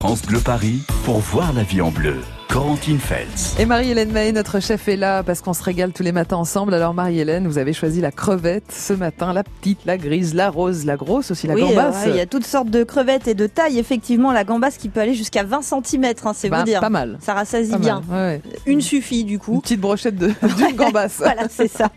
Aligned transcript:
France 0.00 0.22
Bleu 0.22 0.38
Paris 0.38 0.82
pour 1.08 1.20
voir 1.20 1.54
la 1.54 1.62
vie 1.62 1.80
en 1.80 1.90
bleu. 1.90 2.16
Corentine 2.50 2.98
Feltz. 2.98 3.56
Et 3.58 3.66
Marie-Hélène 3.66 4.10
May, 4.10 4.32
notre 4.32 4.58
chef, 4.58 4.88
est 4.88 4.96
là 4.96 5.22
parce 5.22 5.42
qu'on 5.42 5.52
se 5.52 5.62
régale 5.62 5.92
tous 5.92 6.02
les 6.02 6.12
matins 6.12 6.38
ensemble. 6.38 6.72
Alors 6.72 6.94
Marie-Hélène, 6.94 7.46
vous 7.46 7.58
avez 7.58 7.74
choisi 7.74 8.00
la 8.00 8.10
crevette 8.10 8.72
ce 8.72 8.94
matin, 8.94 9.34
la 9.34 9.42
petite, 9.44 9.80
la 9.84 9.98
grise, 9.98 10.32
la 10.34 10.48
rose, 10.48 10.86
la 10.86 10.96
grosse, 10.96 11.30
aussi 11.30 11.46
la 11.46 11.52
oui, 11.54 11.60
gambasse. 11.60 12.04
il 12.06 12.16
y 12.16 12.20
a 12.20 12.24
toutes 12.26 12.46
sortes 12.46 12.70
de 12.70 12.84
crevettes 12.84 13.28
et 13.28 13.34
de 13.34 13.46
tailles. 13.46 13.78
Effectivement, 13.78 14.32
la 14.32 14.44
gambasse 14.44 14.78
qui 14.78 14.88
peut 14.88 15.00
aller 15.00 15.12
jusqu'à 15.12 15.42
20 15.44 15.60
cm, 15.60 16.04
hein, 16.24 16.32
c'est 16.34 16.48
Bah, 16.48 16.60
vous 16.60 16.64
dire. 16.64 16.80
Pas 16.80 16.88
mal. 16.88 17.18
Ça 17.20 17.34
rassasie 17.34 17.70
Pas 17.70 17.76
bien. 17.78 18.02
mal, 18.08 18.18
ouais, 18.18 18.42
ouais. 18.54 18.60
Une 18.64 18.80
suffit 18.80 19.24
du 19.24 19.34
Une 19.34 19.38
coup. 19.40 19.60
petite 19.60 19.80
brochette 19.80 20.16
de- 20.16 20.28
d'une 20.56 20.74
gambasse. 20.74 21.16
voilà, 21.18 21.48
c'est 21.50 21.68
ça. 21.68 21.90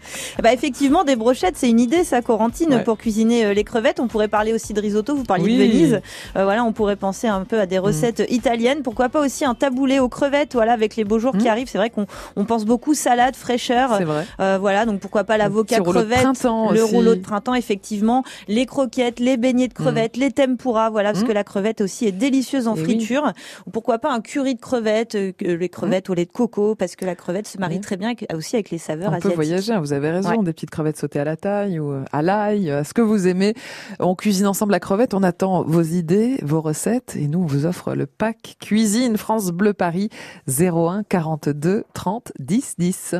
Bah, 0.43 0.51
effectivement, 0.51 1.05
des 1.05 1.15
brochettes, 1.15 1.55
c'est 1.55 1.69
une 1.69 1.79
idée, 1.79 2.03
ça, 2.03 2.21
Corentine, 2.21 2.73
Ouais. 2.73 2.83
pour 2.83 2.97
cuisiner 2.97 3.45
euh, 3.45 3.53
les 3.53 3.63
crevettes. 3.63 4.01
On 4.01 4.07
pourrait 4.09 4.27
parler 4.27 4.51
aussi 4.51 4.73
de 4.73 4.81
risotto. 4.81 5.15
Vous 5.15 5.23
parliez 5.23 5.45
Oui. 5.45 5.57
de 5.57 5.63
Venise. 5.63 6.01
Euh, 6.35 6.43
voilà, 6.43 6.65
on 6.65 6.73
pourrait 6.73 6.97
penser 6.97 7.27
un 7.27 7.45
peu 7.45 7.57
à 7.61 7.65
des 7.67 7.79
recettes 7.79 8.23
italiennes. 8.29 8.81
Pourquoi 8.83 9.00
pas 9.09 9.21
aussi 9.21 9.45
un 9.45 9.55
taboulé 9.55 9.99
aux 9.99 10.09
crevettes, 10.09 10.53
voilà, 10.53 10.73
avec 10.73 10.95
les 10.95 11.03
beaux 11.03 11.19
jours 11.19 11.33
qui 11.37 11.45
Mm. 11.45 11.51
arrivent. 11.51 11.69
C'est 11.69 11.77
vrai 11.77 11.89
qu'on 11.89 12.05
on 12.35 12.45
pense 12.45 12.65
beaucoup 12.65 12.93
salade, 12.93 13.35
fraîcheur. 13.35 13.95
C'est 13.97 14.03
vrai. 14.03 14.25
Euh, 14.39 14.57
voilà, 14.59 14.85
donc 14.85 14.99
pourquoi 14.99 15.23
pas 15.23 15.37
l'avocat 15.37 15.79
crevette, 15.79 16.23
le 16.23 16.83
aussi. 16.83 16.93
rouleau 16.95 17.15
de 17.15 17.21
printemps, 17.21 17.53
effectivement, 17.55 18.23
les 18.47 18.65
croquettes, 18.65 19.19
les 19.19 19.37
beignets 19.37 19.67
de 19.67 19.73
crevettes, 19.73 20.17
les 20.17 20.31
tempura, 20.31 20.89
voilà, 20.89 21.11
parce 21.13 21.23
Mm. 21.23 21.27
que 21.27 21.31
la 21.33 21.43
crevette 21.43 21.81
aussi 21.81 22.05
est 22.07 22.11
délicieuse 22.11 22.67
en 22.67 22.75
Eh 22.75 22.79
oui. 22.79 22.83
friture. 22.83 23.31
Ou 23.67 23.71
pourquoi 23.71 23.99
pas 23.99 24.11
un 24.11 24.21
curry 24.21 24.55
de 24.55 24.59
crevettes, 24.59 25.15
euh, 25.15 25.31
les 25.41 25.69
crevettes 25.69 26.09
au 26.09 26.13
lait 26.13 26.25
de 26.25 26.31
coco, 26.31 26.75
parce 26.75 26.95
que 26.95 27.05
la 27.05 27.15
crevette 27.15 27.47
se 27.47 27.57
marie 27.57 27.77
Mm. 27.77 27.81
très 27.81 27.97
bien 27.97 28.07
avec- 28.09 28.27
aussi 28.33 28.55
avec 28.55 28.69
les 28.71 28.77
saveurs 28.77 29.07
On 29.09 29.11
peut 29.11 29.17
asiatiques. 29.17 29.35
voyager, 29.35 29.73
hein, 29.73 29.79
vous 29.79 29.93
avez 29.93 30.09
raison, 30.11 30.29
Ouais. 30.29 30.37
des 30.43 30.53
petites 30.53 30.69
crevettes 30.69 30.97
sautées 30.97 31.19
à 31.19 31.23
la 31.25 31.35
taille 31.35 31.79
ou 31.79 31.91
euh, 31.91 32.03
à 32.11 32.21
l'ail, 32.21 32.69
à 32.71 32.83
ce 32.83 32.93
que 32.93 33.01
vous 33.01 33.27
aimez. 33.27 33.53
On 33.99 34.15
cuisine 34.15 34.47
ensemble 34.47 34.71
la 34.71 34.79
crevette, 34.79 35.13
on 35.13 35.23
attend 35.23 35.63
vos 35.63 35.81
idées, 35.81 36.37
vos 36.41 36.61
recettes 36.61 37.15
et 37.15 37.27
nous 37.27 37.39
on 37.39 37.45
vous 37.45 37.65
offre 37.65 37.93
le 37.95 38.05
pack 38.05 38.55
cuisine 38.81 39.15
France 39.15 39.51
Bleu 39.51 39.73
Paris 39.73 40.09
01 40.47 41.03
42 41.07 41.83
30 41.93 42.31
10 42.39 42.75
10. 42.79 43.15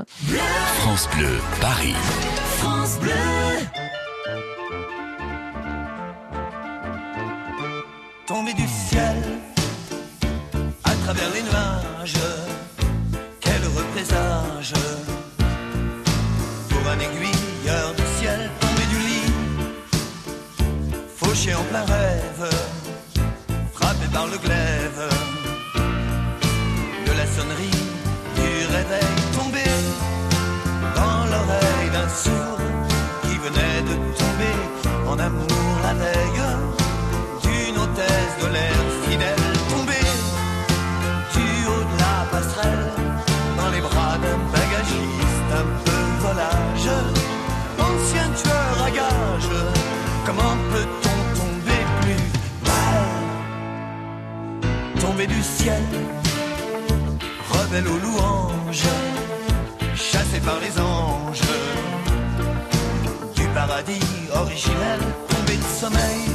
France 0.79 1.07
Bleu 1.15 1.37
Paris. 1.61 1.93
tombé 8.25 8.53
du 8.53 8.67
ciel 8.67 9.17
à 10.83 10.95
travers 11.03 11.29
les 11.31 11.43
nuages. 11.43 12.17
Quel 13.39 13.61
heureux 13.63 13.85
présage 13.93 14.73
pour 16.69 16.89
un 16.89 16.97
aiguilleur 16.97 17.93
du 17.95 18.19
ciel 18.19 18.49
tombé 18.59 18.83
du 18.89 18.97
lit, 18.97 19.33
fauché 21.17 21.53
en 21.53 21.63
plein 21.65 21.85
rêve, 21.85 22.49
frappé 23.73 24.07
par 24.11 24.25
le 24.25 24.37
glaive 24.39 25.10
du 55.27 55.43
ciel 55.43 55.83
rebelle 57.49 57.87
aux 57.87 57.97
louanges 57.97 58.83
chassé 59.95 60.39
par 60.43 60.59
les 60.59 60.79
anges. 60.79 61.41
Du 63.35 63.45
paradis 63.53 63.99
originel 64.33 64.99
tombé 65.29 65.57
de 65.57 65.63
sommeil 65.79 66.25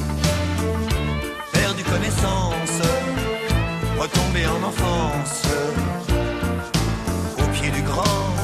perdu 1.53 1.83
connaissance, 1.83 2.81
retombé 3.99 4.47
en 4.47 4.63
enfance, 4.69 5.43
au 7.39 7.47
pied 7.55 7.71
du 7.71 7.83
grand 7.83 8.36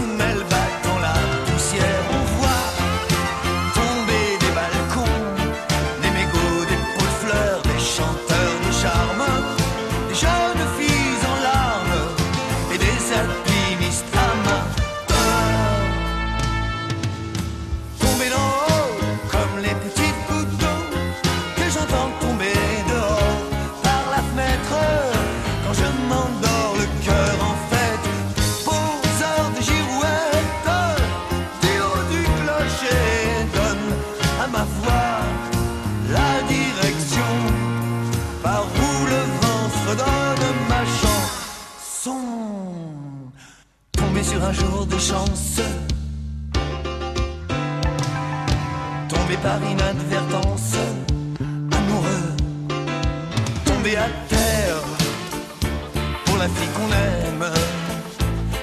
la 0.00 0.79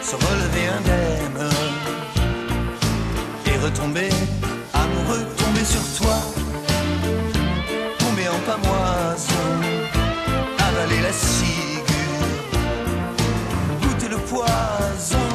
se 0.09 0.15
relever 0.15 0.67
indemne 0.69 1.49
et 3.45 3.57
retomber 3.57 4.09
amoureux, 4.73 5.25
tomber 5.35 5.65
sur 5.65 5.81
toi, 5.99 6.15
tomber 7.99 8.29
en 8.29 8.39
pamoison, 8.49 9.49
avaler 10.59 11.01
la 11.01 11.11
ciguë, 11.11 12.07
goûter 13.81 14.07
le 14.07 14.17
poison. 14.17 15.26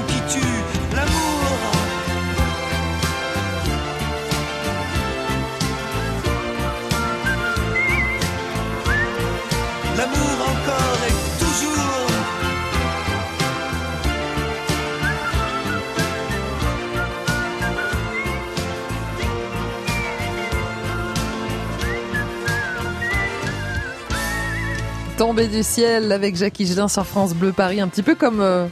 Tombé 25.22 25.46
du 25.46 25.62
ciel 25.62 26.10
avec 26.10 26.34
Jacques 26.34 26.58
Higelin 26.58 26.88
sur 26.88 27.06
France 27.06 27.32
Bleu 27.32 27.52
Paris, 27.52 27.80
un 27.80 27.86
petit 27.86 28.02
peu 28.02 28.16
comme 28.16 28.40
euh, 28.40 28.66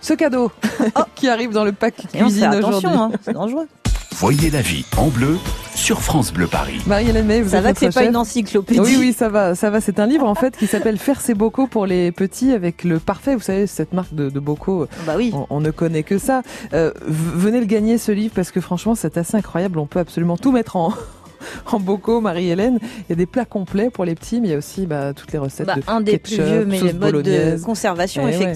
ce 0.00 0.12
cadeau 0.12 0.50
qui 1.14 1.28
arrive 1.28 1.52
dans 1.52 1.62
le 1.62 1.70
pack 1.70 1.94
Et 2.12 2.18
cuisine 2.18 2.52
aujourd'hui. 2.52 2.88
hein, 2.92 3.12
c'est 3.22 3.32
dangereux. 3.32 3.68
Voyez 4.16 4.50
la 4.50 4.60
vie 4.60 4.84
en 4.96 5.06
bleu 5.06 5.36
sur 5.76 6.02
France 6.02 6.32
Bleu 6.32 6.48
Paris. 6.48 6.80
Marie-Hélène 6.88 7.26
May, 7.26 7.42
vous 7.42 7.50
Ça 7.50 7.58
êtes 7.58 7.62
va 7.62 7.72
que 7.74 7.78
c'est 7.78 7.94
pas 7.94 8.02
une 8.02 8.16
encyclopédie. 8.16 8.80
Oui, 8.80 8.96
oui, 8.98 9.12
ça 9.12 9.28
va, 9.28 9.54
ça 9.54 9.70
va. 9.70 9.80
C'est 9.80 10.00
un 10.00 10.06
livre 10.06 10.26
en 10.26 10.34
fait 10.34 10.56
qui 10.56 10.66
s'appelle 10.66 10.98
Faire 10.98 11.20
ses 11.20 11.34
bocaux 11.34 11.68
pour 11.68 11.86
les 11.86 12.10
petits 12.10 12.50
avec 12.50 12.82
le 12.82 12.98
parfait. 12.98 13.36
Vous 13.36 13.42
savez, 13.42 13.68
cette 13.68 13.92
marque 13.92 14.12
de, 14.14 14.30
de 14.30 14.40
bocaux, 14.40 14.88
Bah 15.06 15.14
oui. 15.16 15.30
on, 15.32 15.46
on 15.48 15.60
ne 15.60 15.70
connaît 15.70 16.02
que 16.02 16.18
ça. 16.18 16.42
Euh, 16.72 16.90
venez 17.06 17.60
le 17.60 17.66
gagner 17.66 17.98
ce 17.98 18.10
livre 18.10 18.32
parce 18.34 18.50
que 18.50 18.60
franchement, 18.60 18.96
c'est 18.96 19.16
assez 19.16 19.36
incroyable. 19.36 19.78
On 19.78 19.86
peut 19.86 20.00
absolument 20.00 20.36
tout 20.36 20.50
mettre 20.50 20.74
en 20.74 20.92
en 21.72 21.80
bocaux, 21.80 22.20
Marie-Hélène. 22.20 22.78
Il 22.82 23.04
y 23.10 23.12
a 23.12 23.16
des 23.16 23.26
plats 23.26 23.44
complets 23.44 23.90
pour 23.90 24.04
les 24.04 24.14
petits, 24.14 24.40
mais 24.40 24.48
il 24.48 24.50
y 24.52 24.54
a 24.54 24.58
aussi 24.58 24.86
bah, 24.86 25.12
toutes 25.14 25.32
les 25.32 25.38
recettes 25.38 25.66
Bah, 25.66 25.76
de 25.76 25.82
un 25.86 26.00
des 26.00 26.18
plus 26.18 26.36
vieux, 26.40 26.64
mais 26.66 26.80
les 26.80 26.92
modes 26.92 27.22
de 27.22 27.62
conservation, 27.62 28.22
Eh 28.28 28.36
ouais. 28.38 28.54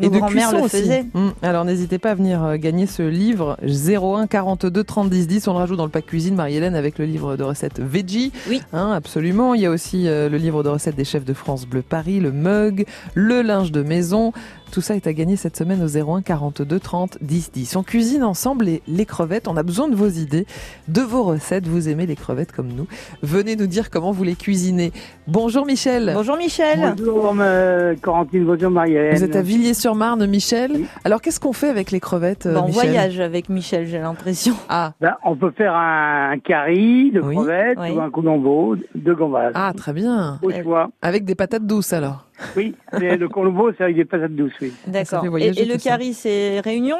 Et 0.00 0.08
de 0.08 0.18
cuisson 0.20 0.58
le 0.58 0.62
aussi. 0.62 0.80
faisaient. 0.80 1.04
Mm. 1.14 1.28
Alors 1.42 1.64
n'hésitez 1.64 1.98
pas 1.98 2.10
à 2.10 2.14
venir 2.14 2.44
euh, 2.44 2.56
gagner 2.56 2.86
ce 2.86 3.02
livre 3.02 3.56
01 3.62 4.26
42 4.26 4.84
30 4.84 5.10
10 5.10 5.26
10. 5.26 5.48
On 5.48 5.52
le 5.52 5.58
rajoute 5.58 5.78
dans 5.78 5.84
le 5.84 5.90
pack 5.90 6.06
cuisine 6.06 6.34
Marie-Hélène 6.34 6.74
avec 6.74 6.98
le 6.98 7.04
livre 7.04 7.36
de 7.36 7.42
recettes 7.42 7.80
veggie. 7.80 8.32
Oui. 8.48 8.62
Hein, 8.72 8.92
absolument. 8.92 9.54
Il 9.54 9.60
y 9.60 9.66
a 9.66 9.70
aussi 9.70 10.08
euh, 10.08 10.28
le 10.28 10.36
livre 10.36 10.62
de 10.62 10.68
recettes 10.68 10.96
des 10.96 11.04
chefs 11.04 11.24
de 11.24 11.34
France 11.34 11.66
Bleu 11.66 11.82
Paris, 11.82 12.20
le 12.20 12.32
mug, 12.32 12.86
le 13.14 13.42
linge 13.42 13.72
de 13.72 13.82
maison. 13.82 14.32
Tout 14.70 14.82
ça 14.82 14.94
est 14.94 15.06
à 15.06 15.14
gagner 15.14 15.36
cette 15.36 15.56
semaine 15.56 15.82
au 15.82 15.88
01 15.88 16.20
42 16.20 16.78
30 16.78 17.18
10 17.22 17.52
10. 17.52 17.76
On 17.76 17.82
cuisine 17.82 18.22
ensemble 18.22 18.66
les, 18.66 18.82
les 18.86 19.06
crevettes. 19.06 19.48
On 19.48 19.56
a 19.56 19.62
besoin 19.62 19.88
de 19.88 19.94
vos 19.94 20.08
idées, 20.08 20.46
de 20.88 21.00
vos 21.00 21.22
recettes. 21.22 21.66
Vous 21.66 21.88
aimez 21.88 22.04
les 22.06 22.16
crevettes 22.16 22.52
comme 22.52 22.68
nous. 22.68 22.86
Venez 23.22 23.56
nous 23.56 23.66
dire 23.66 23.88
comment 23.90 24.12
vous 24.12 24.24
les 24.24 24.34
cuisinez. 24.34 24.92
Bonjour 25.26 25.64
Michel. 25.64 26.12
Bonjour 26.14 26.36
Michel. 26.36 26.94
Bonjour, 26.96 27.34
euh, 27.40 27.94
Corentine, 28.00 28.44
bonjour 28.44 28.70
Marie-Hélène. 28.70 29.16
Vous 29.16 29.24
êtes 29.24 29.36
à 29.36 29.42
Villiers-sur-Marne, 29.88 30.26
Michel. 30.26 30.70
Oui. 30.74 30.86
Alors 31.04 31.20
qu'est-ce 31.20 31.40
qu'on 31.40 31.52
fait 31.52 31.68
avec 31.68 31.90
les 31.90 32.00
crevettes, 32.00 32.46
euh, 32.46 32.54
Bah, 32.54 32.60
on 32.62 32.66
Michel 32.68 32.82
voyage 32.90 33.20
avec 33.20 33.48
Michel, 33.48 33.86
j'ai 33.86 33.98
l'impression. 33.98 34.54
Ah, 34.68 34.92
Ben, 35.00 35.14
on 35.24 35.36
peut 35.36 35.50
faire 35.52 35.74
un, 35.74 36.32
un 36.32 36.38
curry 36.38 37.10
de 37.10 37.20
Oui. 37.20 37.34
crevettes 37.36 37.78
Oui. 37.80 37.90
ou 37.92 38.00
un 38.00 38.10
colombo 38.10 38.76
de 38.94 39.14
gambas. 39.14 39.50
ah, 39.54 39.72
très 39.76 39.92
bien. 39.92 40.38
Au 40.42 40.50
choix. 40.50 40.90
Avec 41.02 41.24
des 41.24 41.34
patates 41.34 41.66
douces 41.66 41.92
alors. 41.92 42.26
Oui, 42.56 42.74
mais 43.00 43.16
le 43.16 43.28
colombo, 43.28 43.70
c'est 43.76 43.84
avec 43.84 43.96
des 43.96 44.04
patates 44.04 44.34
douces, 44.34 44.52
oui. 44.60 44.72
D'accord. 44.86 45.24
Et, 45.38 45.64
le 45.64 45.76
curry, 45.78 46.12
c'est 46.14 46.60
Réunion 46.60 46.98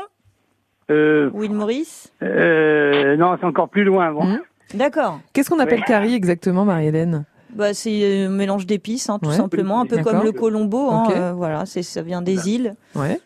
Euh, 0.91 1.31
ou 1.35 1.45
île 1.45 1.53
Maurice 1.55 2.13
euh, 2.23 3.17
non, 3.17 3.37
c'est 3.39 3.47
encore 3.47 3.69
plus 3.69 3.85
loin. 3.85 4.13
Bon. 4.13 4.25
Hmm. 4.25 4.39
D'accord. 4.75 5.21
Qu'est-ce 5.33 5.51
qu'on 5.51 5.59
appelle 5.61 5.85
curry 5.85 6.15
exactement, 6.15 6.65
Marie-Hélène? 6.65 7.25
Bah, 7.59 7.75
c'est 7.75 8.27
un 8.27 8.29
mélange 8.29 8.67
d'épices, 8.67 9.11
hein, 9.11 9.19
tout 9.21 9.31
Ouais. 9.31 9.35
simplement, 9.35 9.81
un 9.81 9.87
peu 9.87 9.99
comme 9.99 10.23
le 10.23 10.31
colombo. 10.31 10.91
hein, 10.93 11.09
euh, 11.11 11.33
voilà, 11.33 11.67
c'est 11.67 11.83
ça 11.83 12.03
vient 12.03 12.23
des 12.23 12.49
îles. 12.49 12.75
Ouais. 12.95 13.19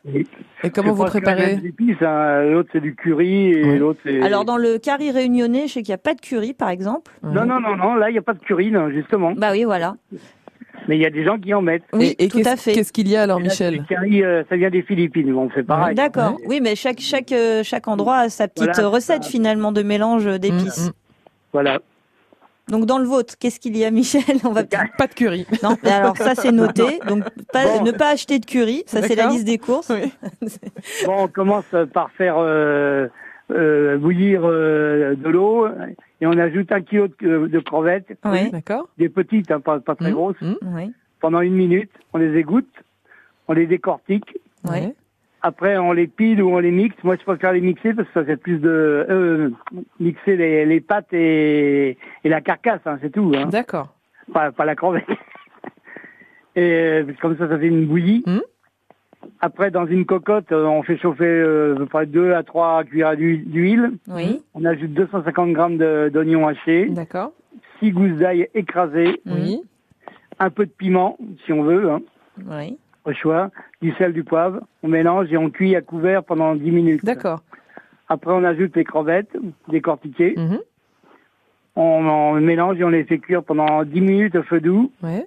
Et 0.65 0.71
comment 0.71 0.95
vous 0.95 1.05
préparez 1.05 1.61
hein. 2.01 2.43
L'autre, 2.51 2.71
c'est 2.73 2.81
du 2.81 2.95
curry 2.95 3.53
et 3.53 3.77
l'autre, 3.79 4.01
c'est... 4.07 4.23
Alors 4.23 4.47
dans 4.47 4.57
le 4.57 4.79
curry 4.79 5.11
réunionnais, 5.11 5.67
je 5.67 5.75
sais 5.75 5.83
qu'il 5.83 5.91
n'y 5.93 5.97
a 5.97 5.99
pas 5.99 6.15
de 6.15 6.21
curry, 6.23 6.55
par 6.55 6.71
exemple. 6.71 7.13
Ouais. 7.23 7.31
Non, 7.35 7.45
non, 7.45 7.61
non, 7.61 7.77
non, 7.77 7.95
là, 7.95 8.09
il 8.09 8.13
n'y 8.15 8.19
a 8.19 8.23
pas 8.23 8.33
de 8.33 8.39
curry, 8.39 8.71
non, 8.71 8.89
justement. 8.91 9.33
Bah 9.37 9.51
oui, 9.53 9.65
voilà. 9.65 9.97
Mais 10.89 10.97
il 10.97 11.03
y 11.03 11.07
a 11.07 11.11
des 11.11 11.25
gens 11.25 11.39
qui 11.39 11.53
en 11.53 11.61
mettent. 11.63 11.85
Oui, 11.93 12.17
et 12.19 12.25
et 12.25 12.29
tout 12.29 12.39
qu'est-ce- 12.39 12.49
à 12.49 12.57
fait. 12.57 12.73
Qu'est-ce 12.73 12.93
qu'il 12.93 13.09
y 13.09 13.17
a 13.17 13.23
alors, 13.23 13.39
là, 13.39 13.45
Michel 13.45 13.77
Le 13.77 13.83
curry, 13.85 14.25
euh, 14.25 14.43
ça 14.49 14.57
vient 14.57 14.71
des 14.71 14.83
Philippines, 14.83 15.31
bon, 15.33 15.51
c'est 15.55 15.63
pareil. 15.63 15.95
D'accord. 15.95 16.39
Oui, 16.47 16.61
mais 16.63 16.75
chaque 16.75 17.01
chaque 17.01 17.33
euh, 17.33 17.63
chaque 17.63 17.87
endroit 17.87 18.17
a 18.17 18.29
sa 18.31 18.49
petite 18.49 18.71
Voilà, 18.75 18.89
recette 18.89 19.25
ça. 19.25 19.31
finalement 19.31 19.71
de 19.73 19.83
mélange 19.83 20.25
d'épices. 20.41 20.87
Mm, 20.87 20.89
mm. 20.89 20.93
Voilà. 21.53 21.79
Donc 22.69 22.87
dans 22.87 22.99
le 22.99 23.05
vôtre, 23.05 23.35
qu'est-ce 23.39 23.59
qu'il 23.61 23.77
y 23.77 23.85
a, 23.85 23.91
Michel 23.91 24.23
On 24.45 24.51
va 24.53 24.63
Pas 24.65 25.07
de 25.07 25.15
curry. 25.15 25.47
non. 25.63 25.77
mais 25.83 25.91
Alors 25.91 26.17
ça 26.17 26.35
c'est 26.35 26.53
noté. 26.53 27.01
Donc 27.09 27.25
pas, 27.53 27.79
Bon. 27.79 27.85
ne 27.85 27.91
pas 27.93 28.11
acheter 28.11 28.39
de 28.39 28.47
curry. 28.47 28.85
Ça 28.87 29.03
c'est 29.03 29.15
la 29.17 29.27
liste 29.29 29.45
des 29.45 29.59
courses. 29.59 29.91
Oui. 29.91 30.13
Bon, 31.07 31.25
on 31.25 31.29
commence 31.29 31.65
par 31.93 32.11
faire 32.13 32.37
euh, 32.39 33.09
euh, 33.51 33.99
bouillir 33.99 34.43
euh, 34.45 35.15
de 35.17 35.29
l'eau 35.29 35.67
et 36.21 36.27
on 36.27 36.39
ajoute 36.39 36.71
un 36.73 36.81
kilo 36.83 37.09
de, 37.21 37.47
de 37.49 37.59
crevettes, 37.61 38.07
Oui. 38.25 38.51
D'accord. 38.51 38.89
des 38.97 39.09
petites, 39.09 39.51
hein, 39.51 39.61
pas, 39.61 39.81
pas 39.81 39.95
très 39.97 40.11
Mm, 40.11 40.15
grosses. 40.15 40.41
mm. 40.41 40.55
Oui. 40.75 40.93
Pendant 41.21 41.41
une 41.41 41.55
minute, 41.55 41.91
on 42.13 42.19
les 42.19 42.37
égoutte, 42.39 42.73
on 43.49 43.53
les 43.55 43.67
décortique. 43.67 44.39
Ouais. 44.69 44.95
Après, 45.45 45.77
on 45.77 45.93
les 45.93 46.07
pile 46.07 46.41
ou 46.43 46.51
on 46.55 46.59
les 46.59 46.71
mixe. 46.71 46.95
Moi, 47.03 47.17
je 47.19 47.25
préfère 47.25 47.53
les 47.53 47.61
mixer 47.61 47.95
parce 47.95 48.07
que 48.09 48.15
ça 48.15 48.25
fait 48.25 48.37
plus 48.37 48.59
de 48.59 48.69
euh, 49.11 49.51
mixer 49.99 50.37
les, 50.37 50.65
les 50.67 50.81
pâtes 50.81 51.13
et, 51.13 51.99
et 52.23 52.29
la 52.29 52.41
carcasse, 52.41 52.81
hein, 52.87 52.99
c'est 53.03 53.11
tout. 53.11 53.33
Hein. 53.37 53.47
D'accord. 53.47 53.93
Pas, 54.33 54.53
pas 54.53 54.65
la 54.65 54.77
crevette. 54.77 55.05
Et 56.55 56.61
euh, 56.61 57.05
comme 57.23 57.37
ça, 57.39 57.49
ça 57.49 57.59
fait 57.59 57.67
une 57.69 57.87
bouillie. 57.87 58.23
Mhm. 58.27 58.43
Après, 59.41 59.71
dans 59.71 59.87
une 59.87 60.05
cocotte, 60.05 60.53
euh, 60.53 60.67
on 60.67 60.83
fait 60.83 60.99
chauffer 60.99 61.25
euh, 61.25 61.87
près 61.87 62.05
2 62.07 62.35
à 62.35 62.43
3 62.43 62.85
cuillères 62.85 63.17
d'huile- 63.17 63.45
d'huile. 63.51 63.93
Oui. 64.09 64.43
On 64.53 64.65
ajoute 64.67 64.93
250 64.93 65.53
grammes 65.53 65.79
d'oignons 65.79 66.47
hachés, 66.47 66.87
D'accord. 66.91 67.33
6 67.79 67.93
gousses 67.93 68.19
d'ail 68.19 68.49
écrasées, 68.55 69.23
Oui. 69.25 69.63
un 70.39 70.51
peu 70.51 70.67
de 70.67 70.71
piment, 70.71 71.17
si 71.47 71.53
on 71.55 71.63
veut, 71.63 71.91
hein, 71.91 72.03
Oui. 72.47 72.79
Au 73.05 73.13
choix, 73.13 73.51
du 73.81 73.93
sel, 73.95 74.13
du 74.13 74.25
poivre. 74.25 74.61
On 74.83 74.89
mélange 74.89 75.33
et 75.33 75.37
on 75.37 75.51
cuit 75.51 75.75
à 75.77 75.81
couvert 75.81 76.23
pendant 76.25 76.55
10 76.55 76.71
minutes. 76.71 77.05
D'accord. 77.05 77.43
Après, 78.09 78.33
on 78.33 78.45
ajoute 78.45 78.77
les 78.77 78.85
crevettes 78.85 79.37
décortiquées. 79.69 80.35
Mhm. 80.37 80.59
On, 81.75 81.83
on 82.07 82.35
mélange 82.41 82.79
et 82.79 82.85
on 82.85 82.91
les 82.91 83.05
fait 83.05 83.19
cuire 83.19 83.43
pendant 83.43 83.83
10 83.85 84.01
minutes 84.01 84.37
au 84.37 84.43
feu 84.43 84.61
doux. 84.61 84.93
Ouais. 85.03 85.27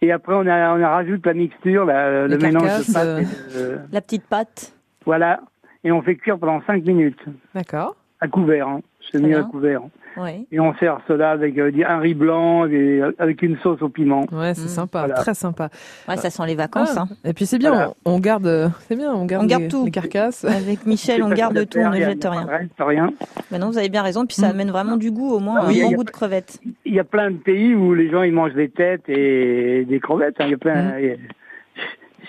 Et 0.00 0.10
après, 0.10 0.34
on, 0.34 0.46
a, 0.46 0.74
on 0.76 0.82
a 0.82 0.88
rajoute 0.88 1.24
la 1.26 1.34
mixture, 1.34 1.84
la- 1.84 2.26
le 2.26 2.38
mélange 2.38 2.86
de 2.86 2.92
pâtes. 2.92 3.06
euh. 3.06 3.18
et 3.20 3.24
de- 3.58 3.78
La 3.92 4.00
petite 4.00 4.24
pâte. 4.26 4.74
voilà. 5.04 5.40
Et 5.84 5.92
on 5.92 6.00
fait 6.02 6.16
cuire 6.16 6.38
pendant 6.38 6.62
5 6.66 6.84
minutes 6.84 7.20
D'accord. 7.54 7.96
à 8.20 8.28
couvert. 8.28 8.68
Hein. 8.68 8.80
C'est 9.10 9.20
mieux 9.20 9.36
à 9.36 9.42
couvert. 9.42 9.82
Oui. 10.16 10.46
Et 10.52 10.60
on 10.60 10.74
sert 10.74 11.00
cela 11.08 11.30
avec 11.30 11.56
euh, 11.58 11.70
un 11.86 11.98
riz 11.98 12.14
blanc 12.14 12.66
et 12.66 13.00
euh, 13.00 13.14
avec 13.18 13.42
une 13.42 13.56
sauce 13.58 13.80
au 13.82 13.88
piment. 13.88 14.24
Ouais, 14.32 14.54
c'est 14.54 14.64
Mm. 14.64 14.68
sympa, 14.68 14.98
Voilà. 15.00 15.14
très 15.14 15.34
sympa. 15.34 15.68
Ouais, 16.08 16.16
ça 16.16 16.30
sent 16.30 16.42
les 16.46 16.54
vacances. 16.54 16.94
Ah, 16.96 17.02
hein. 17.02 17.08
Et 17.24 17.32
puis 17.32 17.46
c'est 17.46 17.58
bien, 17.58 17.70
Voilà. 17.70 17.92
on, 18.04 18.14
on 18.14 18.18
garde, 18.20 18.70
c'est 18.88 18.96
bien, 18.96 19.12
on 19.12 19.24
garde, 19.24 19.44
On 19.44 19.46
garde 19.46 19.62
les, 19.62 19.68
tout. 19.68 19.84
les 19.84 19.90
carcasses. 19.90 20.44
Avec 20.44 20.86
Michel, 20.86 21.22
on 21.22 21.28
garde 21.34 21.68
tout, 21.68 21.78
on 21.78 21.90
ne 21.90 21.96
jette 21.96 22.24
rien. 22.24 22.46
rien. 22.78 23.10
Maintenant, 23.50 23.70
vous 23.70 23.78
avez 23.78 23.88
bien 23.88 24.02
raison, 24.02 24.26
puis 24.26 24.36
ça 24.36 24.48
Mm. 24.48 24.50
amène 24.50 24.70
vraiment 24.70 24.96
du 24.96 25.10
goût, 25.10 25.30
au 25.32 25.38
moins 25.40 25.60
Ah 25.60 25.64
un 25.64 25.68
oui, 25.68 25.82
bon 25.82 25.90
a 25.92 25.94
goût 25.94 26.04
de 26.04 26.10
crevettes. 26.10 26.60
Il 26.84 26.94
y 26.94 27.00
a 27.00 27.04
plein 27.04 27.30
de 27.30 27.36
pays 27.36 27.74
où 27.74 27.94
les 27.94 28.10
gens 28.10 28.22
ils 28.22 28.32
mangent 28.32 28.54
des 28.54 28.68
têtes 28.68 29.08
et 29.08 29.84
des 29.88 30.00
crevettes. 30.00 30.36
hein. 30.40 30.44
Il 30.46 30.50
y 30.50 30.54
a 30.54 30.58
plein. 30.58 30.82
Mm. 30.98 31.16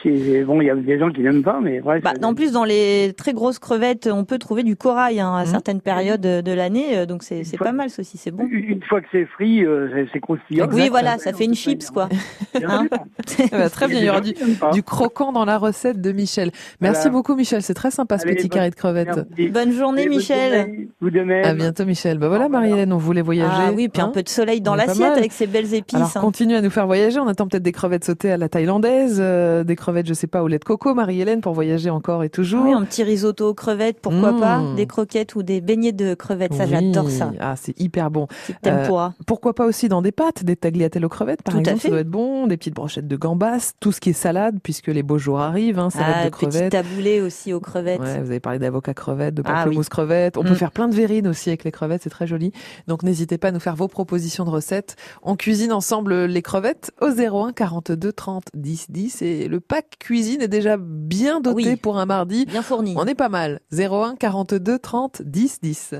Il 0.06 0.18
y 0.18 0.22
a- 0.22 0.40
c'est- 0.40 0.44
Bon, 0.44 0.60
il 0.62 0.66
y 0.66 0.70
a 0.70 0.76
des 0.76 1.00
gens 1.00 1.10
qui 1.12 1.22
n'aiment 1.22 1.44
pas, 1.44 1.60
mais 1.62 1.80
bref. 1.80 2.04
Bah, 2.04 2.14
en 2.22 2.34
plus, 2.34 2.52
dans 2.52 2.64
les 2.66 3.14
très 3.18 3.34
grosses 3.34 3.60
crevettes, 3.60 4.10
on 4.12 4.26
peut 4.26 4.38
trouver 4.38 4.64
du 4.64 4.76
corail 4.76 5.20
hein, 5.20 5.34
à 5.36 5.44
Mhm. 5.46 5.50
certaines 5.52 5.82
périodes 5.82 6.22
de 6.22 6.52
l'année, 6.54 6.98
euh, 6.98 7.06
donc 7.06 7.24
c'est 7.24 7.44
c'est 7.44 7.58
fois- 7.58 7.68
pas 7.68 7.74
mal 7.74 7.90
ceci, 7.90 8.18
c'est 8.18 8.32
bon. 8.32 8.46
une 8.52 8.82
fois 8.84 9.02
que 9.02 9.08
c'est 9.12 9.26
frit, 9.26 9.64
euh, 9.66 9.90
c'est- 9.94 10.08
c'est 10.14 10.20
croustillant. 10.20 10.68
Oui, 10.72 10.90
voilà, 10.90 11.18
ça 11.18 11.34
fait 11.34 11.46
une 11.46 11.56
chips, 11.56 11.90
quoi. 11.92 12.10
Hein. 12.56 12.88
Eh 13.40 13.50
ben, 13.50 13.70
très 13.70 13.88
bien, 13.88 14.00
il 14.00 14.06
y 14.06 14.10
aura 14.10 14.22
du, 14.22 14.84
croquant 14.84 15.32
dans 15.32 15.46
la 15.46 15.58
recette 15.58 16.02
de 16.02 16.12
Michel. 16.12 16.52
Merci 16.82 17.02
Voilà. 17.04 17.12
beaucoup 17.12 17.36
Michel, 17.36 17.62
c'est 17.62 17.74
très 17.74 17.92
sympa 17.92 18.18
ce 18.18 18.26
Allez, 18.26 18.36
petit 18.36 18.50
carré 18.50 18.70
de 18.70 18.76
crevettes. 18.76 19.08
Merci. 19.16 19.50
Bonne 19.50 19.72
journée, 19.72 20.08
Michel. 20.08 20.88
Vous 21.02 21.10
de 21.10 21.22
même. 21.22 21.46
À 21.46 21.54
bientôt 21.54 21.86
Michel. 21.86 22.18
Bah 22.18 22.28
voilà 22.28 22.50
Marie-Hélène, 22.50 22.92
on 22.94 22.98
voulait 22.98 23.22
voyager. 23.22 23.50
Ah 23.56 23.72
oui, 23.74 23.88
puis 23.90 24.02
un 24.02 24.06
hein. 24.06 24.12
peu 24.14 24.24
de 24.24 24.30
soleil 24.30 24.62
dans 24.62 24.76
l'assiette 24.76 25.18
avec 25.18 25.32
ces 25.32 25.48
belles 25.48 25.74
épices. 25.74 25.96
Alors 25.96 26.12
continue 26.14 26.56
à 26.56 26.62
nous 26.62 26.70
faire 26.70 26.86
voyager. 26.88 27.20
On 27.20 27.28
attend 27.28 27.48
peut-être 27.48 27.64
des 27.64 27.72
crevettes 27.72 28.04
sautées 28.06 28.32
à 28.32 28.38
la 28.38 28.50
thaïlandaise, 28.50 29.18
euh, 29.20 29.64
des 29.64 29.76
crevettes 29.76 29.93
crevettes, 29.94 30.08
je 30.08 30.14
sais 30.14 30.28
pas, 30.28 30.42
au 30.44 30.48
lait 30.48 30.60
de 30.60 30.64
coco, 30.64 30.94
Marie-Hélène, 30.94 31.42
pour 31.42 31.54
voyager 31.54 31.90
encore 31.90 32.24
et 32.24 32.30
toujours. 32.30 32.64
Oui, 32.66 32.74
un 32.74 32.84
petit 32.84 33.04
risotto 33.04 33.48
aux 33.50 33.54
crevettes, 33.54 34.00
pourquoi 34.02 34.32
Mmh. 34.32 34.40
pas 34.40 34.62
Des 34.76 34.88
croquettes 34.88 35.36
ou 35.36 35.44
des 35.44 35.62
beignets 35.62 35.92
de 35.92 36.14
crevettes, 36.16 36.54
ça 36.54 36.64
Oui. 36.64 36.70
j'adore 36.72 37.10
ça. 37.10 37.32
Ah, 37.40 37.56
c'est 37.56 37.80
hyper 37.80 38.10
bon. 38.12 38.28
Tempura. 38.62 39.14
Pourquoi 39.28 39.54
pas 39.54 39.66
aussi 39.66 39.88
dans 39.90 40.02
des 40.02 40.12
pâtes, 40.12 40.44
des 40.44 40.56
tagliatelles 40.56 41.06
aux 41.06 41.10
crevettes, 41.10 41.44
par 41.44 41.54
Tout 41.54 41.60
exemple, 41.60 41.80
ça 41.82 41.90
doit 41.90 42.00
être 42.00 42.10
bon, 42.10 42.48
des 42.48 42.58
petites 42.58 42.74
brochettes 42.76 43.08
de 43.08 43.16
gambas, 43.16 43.74
tout 43.80 43.92
ce 43.92 44.00
qui 44.02 44.10
est 44.10 44.14
salade, 44.14 44.58
puisque 44.64 44.88
les 44.88 45.04
beaux 45.04 45.18
jours 45.18 45.40
arrivent, 45.40 45.80
hein, 45.80 45.90
salade 45.90 46.16
ah, 46.22 46.26
de 46.26 46.30
crevettes. 46.32 46.72
taboulé 46.72 47.22
aussi 47.22 47.54
aux 47.54 47.60
crevettes. 47.60 48.02
Ouais, 48.02 48.20
vous 48.22 48.30
avez 48.32 48.40
parlé 48.40 48.60
d'avocat 48.60 48.94
crevettes, 48.94 49.36
de 49.36 49.44
Ah 49.46 49.64
pamplemousse 49.64 49.90
crevettes. 49.90 50.38
On 50.38 50.44
peut 50.44 50.52
Mm. 50.52 50.56
faire 50.56 50.72
plein 50.72 50.88
de 50.88 50.96
verrines 50.96 51.28
aussi 51.28 51.50
avec 51.50 51.64
les 51.64 51.72
crevettes, 51.72 52.02
c'est 52.04 52.10
très 52.10 52.28
joli. 52.28 52.52
Donc 52.88 53.04
n'hésitez 53.04 53.38
pas 53.38 53.50
à 53.50 53.52
nous 53.52 53.60
faire 53.60 53.76
vos 53.76 53.88
propositions 53.88 54.46
de 54.46 54.50
recettes. 54.50 54.96
On 55.22 55.36
cuisine 55.36 55.72
ensemble 55.74 56.26
les 56.26 56.42
crevettes 56.42 56.92
au 57.02 57.08
01 57.10 57.52
42 57.54 58.12
30 58.14 58.44
10 58.54 58.88
10 58.90 59.22
et 59.22 59.48
le 59.48 59.60
pack 59.60 59.83
cuisine 60.00 60.42
est 60.42 60.48
déjà 60.48 60.78
bien 60.78 61.40
doté 61.42 61.56
Oui. 61.56 61.76
pour 61.76 61.98
un 61.98 62.06
mardi. 62.06 62.46
Bien 62.46 62.62
fourni. 62.62 62.94
On 62.98 63.06
est 63.06 63.16
pas 63.16 63.30
mal. 63.30 63.60
01 63.72 64.16
42 64.16 64.80
30 64.80 65.22
10 65.24 65.60
10. 65.62 65.94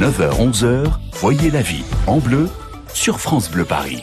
9h, 0.00 0.50
11h, 0.50 0.86
voyez 1.14 1.50
la 1.50 1.62
vie 1.62 1.84
en 2.06 2.18
bleu 2.18 2.48
sur 2.94 3.20
France 3.20 3.50
Bleu 3.50 3.64
Paris. 3.64 4.02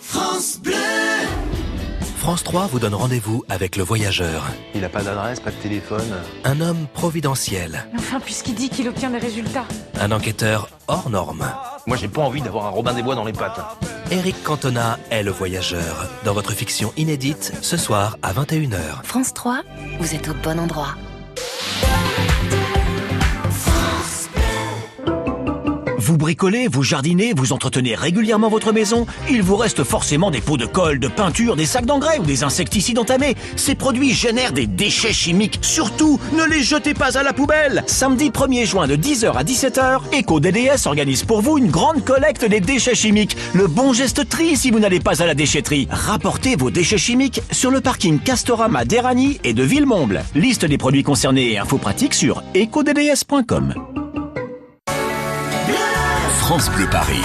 France 0.00 0.58
Bleu. 0.62 0.74
France 2.16 2.42
3 2.42 2.66
vous 2.66 2.78
donne 2.80 2.94
rendez-vous 2.94 3.44
avec 3.48 3.76
le 3.76 3.84
voyageur, 3.84 4.44
Il 4.74 4.80
n'a 4.80 4.88
pas 4.88 5.02
d'adresse, 5.02 5.38
pas 5.38 5.50
de 5.50 5.56
téléphone. 5.56 6.12
un 6.44 6.60
homme 6.60 6.86
providentiel, 6.92 7.86
Enfin, 7.96 8.18
puisqu'il 8.20 8.54
dit 8.54 8.68
qu'il 8.68 8.88
obtient 8.88 9.10
des 9.10 9.18
résultats. 9.18 9.64
un 10.00 10.10
enquêteur 10.10 10.68
hors 10.88 11.08
norme. 11.10 11.44
Moi, 11.86 11.96
j'ai 11.96 12.08
pas 12.08 12.22
envie 12.22 12.42
d'avoir 12.42 12.66
un 12.66 12.70
Robin 12.70 12.94
des 12.94 13.02
Bois 13.02 13.14
dans 13.14 13.24
les 13.24 13.32
pattes. 13.32 13.60
Eric 14.10 14.42
Cantona 14.42 14.98
est 15.10 15.22
le 15.22 15.30
voyageur, 15.30 16.08
dans 16.24 16.32
votre 16.32 16.52
fiction 16.52 16.92
inédite, 16.96 17.52
ce 17.62 17.76
soir 17.76 18.16
à 18.22 18.32
21h. 18.32 19.04
France 19.04 19.32
3, 19.34 19.60
vous 20.00 20.14
êtes 20.14 20.28
au 20.28 20.34
bon 20.34 20.58
endroit. 20.58 20.94
Vous 26.06 26.16
bricolez, 26.16 26.68
vous 26.68 26.84
jardinez, 26.84 27.32
vous 27.36 27.52
entretenez 27.52 27.96
régulièrement 27.96 28.48
votre 28.48 28.72
maison 28.72 29.08
Il 29.28 29.42
vous 29.42 29.56
reste 29.56 29.82
forcément 29.82 30.30
des 30.30 30.40
pots 30.40 30.56
de 30.56 30.64
colle, 30.64 31.00
de 31.00 31.08
peinture, 31.08 31.56
des 31.56 31.66
sacs 31.66 31.84
d'engrais 31.84 32.20
ou 32.20 32.22
des 32.22 32.44
insecticides 32.44 33.00
entamés. 33.00 33.34
Ces 33.56 33.74
produits 33.74 34.14
génèrent 34.14 34.52
des 34.52 34.68
déchets 34.68 35.12
chimiques. 35.12 35.58
Surtout, 35.62 36.20
ne 36.32 36.44
les 36.44 36.62
jetez 36.62 36.94
pas 36.94 37.18
à 37.18 37.24
la 37.24 37.32
poubelle 37.32 37.82
Samedi 37.88 38.30
1er 38.30 38.66
juin 38.66 38.86
de 38.86 38.94
10h 38.94 39.32
à 39.32 39.42
17h, 39.42 40.20
EcoDDS 40.20 40.86
organise 40.86 41.24
pour 41.24 41.42
vous 41.42 41.58
une 41.58 41.72
grande 41.72 42.04
collecte 42.04 42.44
des 42.44 42.60
déchets 42.60 42.94
chimiques. 42.94 43.36
Le 43.52 43.66
bon 43.66 43.92
geste 43.92 44.28
tri 44.28 44.56
si 44.56 44.70
vous 44.70 44.78
n'allez 44.78 45.00
pas 45.00 45.20
à 45.20 45.26
la 45.26 45.34
déchetterie. 45.34 45.88
Rapportez 45.90 46.54
vos 46.54 46.70
déchets 46.70 46.98
chimiques 46.98 47.42
sur 47.50 47.72
le 47.72 47.80
parking 47.80 48.20
Castorama 48.20 48.84
d'Erani 48.84 49.40
et 49.42 49.54
de 49.54 49.64
Villemomble. 49.64 50.22
Liste 50.36 50.66
des 50.66 50.78
produits 50.78 51.02
concernés 51.02 51.54
et 51.54 51.58
infos 51.58 51.78
pratiques 51.78 52.14
sur 52.14 52.44
ecodds.com. 52.54 54.05
France 56.46 56.70
Bleu 56.70 56.86
Paris. 56.88 57.24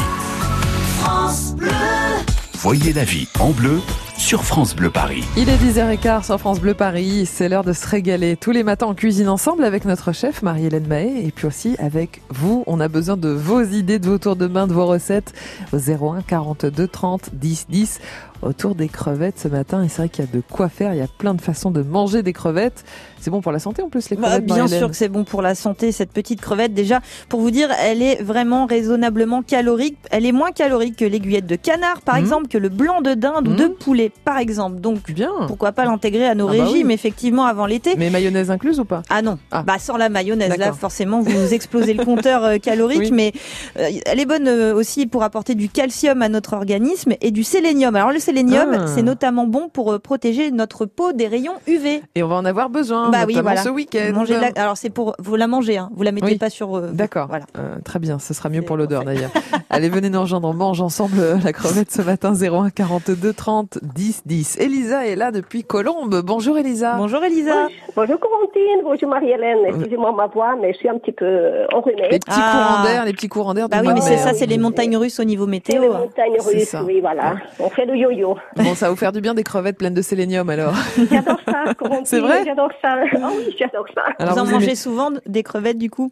Voyez 2.55 2.91
la 2.91 3.03
vie 3.03 3.27
en 3.39 3.51
bleu 3.51 3.79
sur 4.17 4.43
France 4.43 4.75
Bleu 4.75 4.89
Paris. 4.89 5.23
Il 5.37 5.47
est 5.47 5.57
10h15 5.57 6.25
sur 6.25 6.39
France 6.39 6.59
Bleu 6.59 6.73
Paris. 6.73 7.27
C'est 7.27 7.47
l'heure 7.47 7.63
de 7.63 7.71
se 7.71 7.87
régaler. 7.87 8.35
Tous 8.35 8.49
les 8.49 8.63
matins, 8.63 8.87
on 8.89 8.95
cuisine 8.95 9.29
ensemble 9.29 9.63
avec 9.63 9.85
notre 9.85 10.11
chef 10.11 10.41
Marie-Hélène 10.41 10.87
Mahé 10.87 11.23
et 11.23 11.29
puis 11.29 11.45
aussi 11.45 11.75
avec 11.77 12.23
vous. 12.29 12.63
On 12.65 12.79
a 12.79 12.87
besoin 12.87 13.15
de 13.15 13.29
vos 13.29 13.61
idées, 13.61 13.99
de 13.99 14.09
vos 14.09 14.17
tours 14.17 14.35
de 14.35 14.47
main, 14.47 14.65
de 14.65 14.73
vos 14.73 14.87
recettes 14.87 15.33
au 15.71 15.77
01 15.77 16.23
42 16.23 16.87
30 16.87 17.29
10 17.33 17.67
10 17.69 17.99
autour 18.41 18.73
des 18.73 18.89
crevettes 18.89 19.37
ce 19.37 19.49
matin. 19.49 19.83
Et 19.83 19.87
c'est 19.87 19.97
vrai 19.97 20.09
qu'il 20.09 20.25
y 20.25 20.27
a 20.27 20.31
de 20.31 20.41
quoi 20.41 20.67
faire. 20.67 20.95
Il 20.95 20.97
y 20.97 21.03
a 21.03 21.07
plein 21.07 21.35
de 21.35 21.41
façons 21.41 21.69
de 21.69 21.83
manger 21.83 22.23
des 22.23 22.33
crevettes. 22.33 22.85
C'est 23.21 23.29
bon 23.29 23.39
pour 23.41 23.51
la 23.51 23.59
santé 23.59 23.81
en 23.83 23.89
plus, 23.89 24.09
les 24.09 24.17
Bah, 24.17 24.29
crevettes. 24.29 24.45
bien 24.45 24.67
sûr 24.67 24.89
que 24.89 24.95
c'est 24.95 25.07
bon 25.07 25.23
pour 25.23 25.41
la 25.43 25.53
santé, 25.55 25.91
cette 25.91 26.11
petite 26.11 26.41
crevette. 26.41 26.73
Déjà, 26.73 27.01
pour 27.29 27.39
vous 27.39 27.51
dire, 27.51 27.69
elle 27.79 28.01
est 28.01 28.21
vraiment 28.21 28.65
raisonnablement 28.65 29.43
calorique. 29.43 29.97
Elle 30.09 30.25
est 30.25 30.31
moins 30.31 30.51
calorique 30.51 30.95
que 30.97 31.05
l'aiguillette 31.05 31.45
de 31.45 31.55
canard, 31.55 32.01
par 32.01 32.15
Mhm. 32.15 32.21
exemple, 32.21 32.47
que 32.47 32.57
le 32.57 32.69
blanc 32.69 33.01
de 33.01 33.13
dinde 33.13 33.47
ou 33.47 33.51
Mhm. 33.51 33.57
de 33.57 33.67
poulet, 33.67 34.11
par 34.25 34.39
exemple. 34.39 34.79
Donc, 34.81 35.11
Bien. 35.11 35.29
pourquoi 35.47 35.71
pas 35.71 35.85
l'intégrer 35.85 36.25
à 36.25 36.33
nos 36.33 36.47
Ah 36.49 36.53
bah 36.57 36.63
régimes, 36.65 36.87
oui. 36.87 36.93
effectivement, 36.93 37.45
avant 37.45 37.67
l'été. 37.67 37.93
Mais 37.95 38.09
mayonnaise 38.09 38.49
incluse 38.49 38.79
ou 38.79 38.85
pas? 38.85 39.03
Ah 39.09 39.21
non, 39.21 39.37
Ah. 39.51 39.61
bah 39.61 39.77
sans 39.77 39.97
la 39.97 40.09
mayonnaise 40.09 40.57
là 40.57 40.73
forcément 40.73 41.21
vous 41.21 41.29
explosez 41.53 41.93
le 41.93 42.03
compteur 42.03 42.43
euh, 42.43 42.57
calorique 42.57 42.99
Oui. 43.01 43.11
mais 43.11 43.33
euh, 43.77 43.87
elle 44.07 44.19
est 44.19 44.25
bonne 44.25 44.47
euh, 44.47 44.73
aussi 44.73 45.05
pour 45.05 45.21
apporter 45.21 45.53
du 45.53 45.69
calcium 45.69 46.23
à 46.23 46.29
notre 46.29 46.53
organisme 46.53 47.13
et 47.21 47.29
du 47.29 47.43
sélénium. 47.43 47.95
Alors 47.95 48.11
le 48.11 48.19
sélénium 48.19 48.69
Ah. 48.73 48.87
c'est 48.87 49.03
notamment 49.03 49.45
bon 49.45 49.69
pour 49.69 49.91
euh, 49.93 49.99
protéger 49.99 50.49
notre 50.49 50.85
peau 50.87 51.13
des 51.13 51.27
rayons 51.27 51.53
UV. 51.67 52.01
Et 52.15 52.23
on 52.23 52.27
va 52.27 52.35
en 52.37 52.45
avoir 52.45 52.69
besoin, 52.71 53.10
Bah 53.11 53.25
oui, 53.27 53.37
voilà. 53.41 53.61
ce 53.61 53.69
week-end. 53.69 54.23
La- 54.29 54.61
Alors 54.61 54.77
c'est 54.77 54.89
pour 54.89 55.15
vous 55.19 55.35
la 55.35 55.47
mangez 55.47 55.77
hein, 55.77 55.89
vous 55.95 56.03
la 56.03 56.11
mettez 56.11 56.25
Oui. 56.27 56.37
pas 56.37 56.49
sur 56.49 56.75
euh. 56.77 56.89
D'accord. 56.91 57.27
Voilà. 57.27 57.45
Euh, 57.57 57.75
très 57.83 57.99
bien, 57.99 58.19
ce 58.19 58.33
sera 58.33 58.49
mieux 58.49 58.61
pour 58.61 58.77
l'odeur 58.77 59.03
d'ailleurs. 59.03 59.31
Allez, 59.69 59.89
venez 59.89 60.09
nous 60.09 60.21
rejoindre, 60.21 60.47
on 60.49 60.53
mange 60.53 60.81
ensemble 60.81 61.19
euh, 61.19 61.37
la 61.43 61.53
crevette 61.53 61.91
ce 61.91 62.01
matin 62.01 62.33
01 62.33 62.69
42 62.69 63.33
30 63.33 63.79
10 63.81 64.21
10. 64.25 64.57
Elisa 64.59 65.05
est 65.07 65.15
là 65.15 65.31
depuis 65.31 65.63
Colombe. 65.63 66.21
Bonjour 66.25 66.57
Elisa. 66.57 66.95
Bonjour 66.97 67.23
Elisa. 67.23 67.67
Bonjour 67.95 68.19
Corentine, 68.19 68.81
bonjour 68.83 69.09
Marie-Hélène. 69.09 69.59
Excusez-moi 69.67 70.11
ma 70.13 70.27
voix, 70.27 70.55
mais 70.61 70.73
je 70.73 70.77
suis 70.79 70.89
un 70.89 70.97
petit 70.97 71.11
peu 71.11 71.65
enrhumée. 71.73 72.07
Les 72.11 72.19
petits 72.19 72.31
Ah. 72.31 72.51
courants 72.67 72.83
d'air, 72.83 73.05
les 73.05 73.13
petits 73.13 73.27
courants 73.29 73.53
d'air. 73.53 73.69
Bah 73.69 73.77
oui 73.85 73.91
mais 73.93 74.01
c'est 74.01 74.17
ça 74.17 74.33
c'est 74.33 74.45
les 74.45 74.57
montagnes 74.57 74.95
russes 74.97 75.19
au 75.19 75.23
niveau 75.23 75.47
météo. 75.47 75.81
les 75.81 75.87
hein. 75.87 75.99
montagnes 75.99 76.37
russes, 76.39 76.69
ça. 76.69 76.83
oui, 76.83 76.99
voilà. 77.01 77.35
On 77.59 77.69
fait 77.69 77.85
le 77.85 77.95
yo-yo. 77.95 78.35
Bon, 78.57 78.75
ça 78.75 78.85
va 78.87 78.91
vous 78.91 78.97
faire 78.97 79.11
du 79.11 79.21
bien 79.21 79.33
des 79.33 79.43
crevettes 79.43 79.77
pleines 79.77 79.93
de 79.93 80.01
sélénium 80.01 80.49
alors. 80.49 80.73
J'adore 81.11 81.37
ça, 81.45 81.73
Corentine. 81.73 82.05
C'est 82.05 82.19
vrai? 82.19 82.43
J'adore 82.45 82.69
ça. 82.81 82.95
Ah 83.21 83.29
oui, 83.35 83.55
j'adore 83.59 83.85
ça. 83.95 84.03
Alors 84.19 84.35
vous 84.35 84.41
en 84.41 84.45
mangez 84.45 84.65
aimez- 84.67 84.75
souvent 84.75 85.09
des 85.25 85.43
crevettes 85.43 85.77
du 85.77 85.89
coup? 85.89 86.11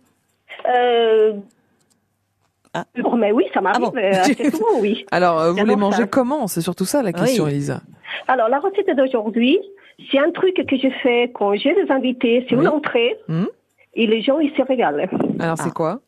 Euh... 0.67 1.34
Ah. 2.74 2.86
bon, 3.01 3.15
mais 3.15 3.31
oui, 3.31 3.46
ça 3.53 3.62
m'arrive 3.62 3.86
Ah 3.88 3.89
bon. 3.91 3.98
euh, 3.98 4.12
assez 4.12 4.51
souvent, 4.51 4.79
oui. 4.79 5.05
Alors, 5.12 5.39
euh, 5.39 5.51
vous 5.53 5.65
les 5.65 5.75
mangez 5.75 5.98
ça. 6.03 6.08
comment? 6.08 6.46
C'est 6.48 6.62
surtout 6.62 6.86
ça 6.86 7.01
la 7.01 7.13
question, 7.13 7.46
Oui. 7.46 7.51
Elisa. 7.51 7.81
Alors, 8.27 8.48
la 8.48 8.60
recette 8.60 8.96
d'aujourd'hui, 8.96 9.60
c'est 10.12 10.19
un 10.19 10.29
truc 10.31 10.53
que 10.67 10.77
je 10.77 10.88
fais 11.01 11.31
quand 11.34 11.55
j'ai 11.55 11.74
des 11.74 11.89
invités. 11.91 12.46
C'est 12.48 12.55
Oui. 12.55 12.62
une 12.62 12.67
entrée. 12.67 13.17
Hmm. 13.27 13.46
Et 13.96 14.05
les 14.05 14.22
gens, 14.22 14.38
ils 14.39 14.55
se 14.55 14.62
régalent. 14.62 15.08
Alors, 15.39 15.58
c'est 15.58 15.69
Ah. 15.69 15.74
quoi? 15.75 16.00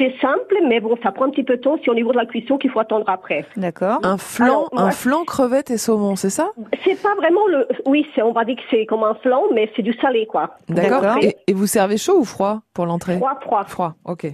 C'est 0.00 0.14
simple, 0.20 0.56
mais 0.66 0.80
bon, 0.80 0.96
ça 1.02 1.12
prend 1.12 1.26
un 1.26 1.30
petit 1.30 1.44
peu 1.44 1.56
de 1.58 1.60
temps. 1.60 1.78
C'est 1.84 1.90
au 1.90 1.94
niveau 1.94 2.10
de 2.12 2.16
la 2.16 2.24
cuisson 2.24 2.56
qu'il 2.58 2.70
faut 2.70 2.80
attendre 2.80 3.04
après. 3.08 3.44
D'accord. 3.56 3.98
Un 4.02 4.16
flan, 4.16 4.44
Alors, 4.46 4.68
moi- 4.72 4.82
un 4.84 4.90
flan 4.90 5.24
crevette 5.24 5.70
et 5.70 5.76
saumon, 5.76 6.16
c'est 6.16 6.30
ça? 6.30 6.50
C'est 6.84 7.00
pas 7.02 7.14
vraiment 7.16 7.46
le. 7.48 7.68
Oui, 7.86 8.06
c'est, 8.14 8.22
on 8.22 8.32
va 8.32 8.44
dire 8.46 8.56
que 8.56 8.62
c'est 8.70 8.86
comme 8.86 9.04
un 9.04 9.14
flan, 9.16 9.42
mais 9.52 9.70
c'est 9.76 9.82
du 9.82 9.92
salé, 10.00 10.24
quoi. 10.26 10.56
D'accord. 10.70 11.18
Et, 11.22 11.36
et 11.46 11.52
vous 11.52 11.66
servez 11.66 11.98
chaud 11.98 12.18
ou 12.18 12.24
froid 12.24 12.60
pour 12.74 12.86
l'entrée? 12.86 13.18
Froid, 13.18 13.38
froid. 13.42 13.64
Froid, 13.66 13.92
ok. 14.06 14.26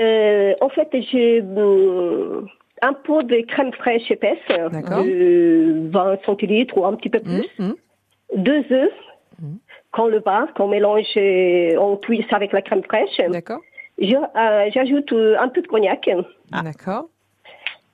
Euh, 0.00 0.52
en 0.60 0.68
fait, 0.70 0.88
j'ai 1.12 1.40
hum, 1.40 2.46
un 2.82 2.92
pot 2.92 3.22
de 3.22 3.40
crème 3.46 3.72
fraîche 3.74 4.10
épaisse, 4.10 4.38
D'accord. 4.48 5.04
de 5.04 5.88
20 5.90 6.18
centilitres 6.26 6.76
ou 6.76 6.84
un 6.84 6.94
petit 6.94 7.08
peu 7.10 7.20
plus, 7.20 7.46
Hum, 7.60 7.66
hum. 7.70 7.74
deux 8.36 8.64
œufs 8.72 8.90
Mhm. 9.40 9.58
qu'on 9.92 10.06
le 10.06 10.18
bat, 10.20 10.48
qu'on 10.56 10.66
mélange, 10.68 11.04
euh, 11.16 11.76
on 11.78 11.96
cuit 11.96 12.26
ça 12.28 12.36
avec 12.36 12.52
la 12.52 12.62
crème 12.62 12.82
fraîche. 12.82 13.16
D'accord. 13.30 13.60
Je, 13.98 14.14
euh, 14.14 14.70
j'ajoute 14.72 15.12
euh, 15.12 15.36
un 15.38 15.48
peu 15.48 15.62
de 15.62 15.66
cognac. 15.66 16.08
Ah. 16.52 16.62
D'accord. 16.62 17.06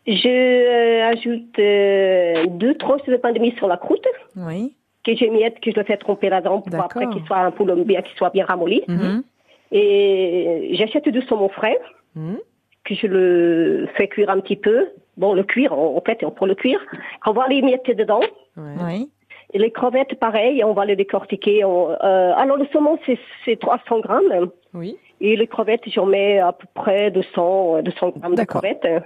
Je 0.07 0.29
euh, 0.29 1.11
ajoute 1.13 1.59
euh, 1.59 2.47
deux 2.49 2.75
tranches 2.77 3.05
de 3.07 3.17
pain 3.17 3.33
de 3.33 3.39
mie 3.39 3.55
sur 3.57 3.69
la 3.69 3.77
croûte 3.77 4.07
Oui. 4.37 4.75
que 5.07 5.15
j'émiette, 5.15 5.61
que 5.61 5.71
je 5.71 5.77
le 5.77 5.85
fais 5.85 5.97
tromper 5.97 6.29
là-dedans 6.29 6.61
pour 6.61 6.81
après 6.81 7.09
qu'il 7.11 7.25
soit 7.25 7.51
pour 7.53 7.67
le 7.67 7.77
bien, 7.77 8.03
qu'il 8.03 8.17
soit 8.17 8.31
bien 8.31 8.45
ramolli. 8.45 8.83
Mhm. 8.89 9.23
Et 9.71 10.71
j'achète 10.73 11.09
du 11.09 11.23
saumon 11.23 11.49
frais 11.49 11.79
Hum. 12.17 12.39
que 12.85 12.95
je 12.95 13.07
le 13.07 13.89
fais 13.97 14.09
cuire 14.09 14.29
un 14.31 14.41
petit 14.41 14.57
peu. 14.57 14.89
Bon, 15.17 15.33
le 15.35 15.45
cuire, 15.45 15.73
en 15.73 15.97
en 15.97 16.01
fait, 16.01 16.23
on 16.25 16.31
peut 16.31 16.47
le 16.47 16.55
cuire. 16.55 16.81
On 17.27 17.33
va 17.33 17.47
les 17.49 17.63
mettre 17.63 17.93
dedans. 17.95 18.21
Oui. 18.57 19.09
Et 19.55 19.59
les 19.59 19.71
crevettes, 19.71 20.19
pareil, 20.19 20.63
on 20.65 20.73
va 20.73 20.85
les 20.85 20.97
décortiquer. 20.97 21.65
On- 21.65 21.91
euh, 21.91 22.33
alors, 22.37 22.57
le 22.57 22.67
saumon, 22.73 22.99
c'est, 23.07 23.19
c'est 23.45 23.59
300 23.59 24.01
grammes. 24.01 24.51
Oui. 24.75 24.97
Et 25.21 25.37
les 25.37 25.47
crevettes, 25.47 25.83
j'en 25.89 26.07
mets 26.07 26.39
à 26.39 26.53
peu 26.53 26.67
près 26.75 27.11
200, 27.11 27.77
euh, 27.77 27.83
200 27.83 28.13
grammes 28.17 28.33
de 28.33 28.37
D'accord. 28.37 28.61
crevettes. 28.63 29.05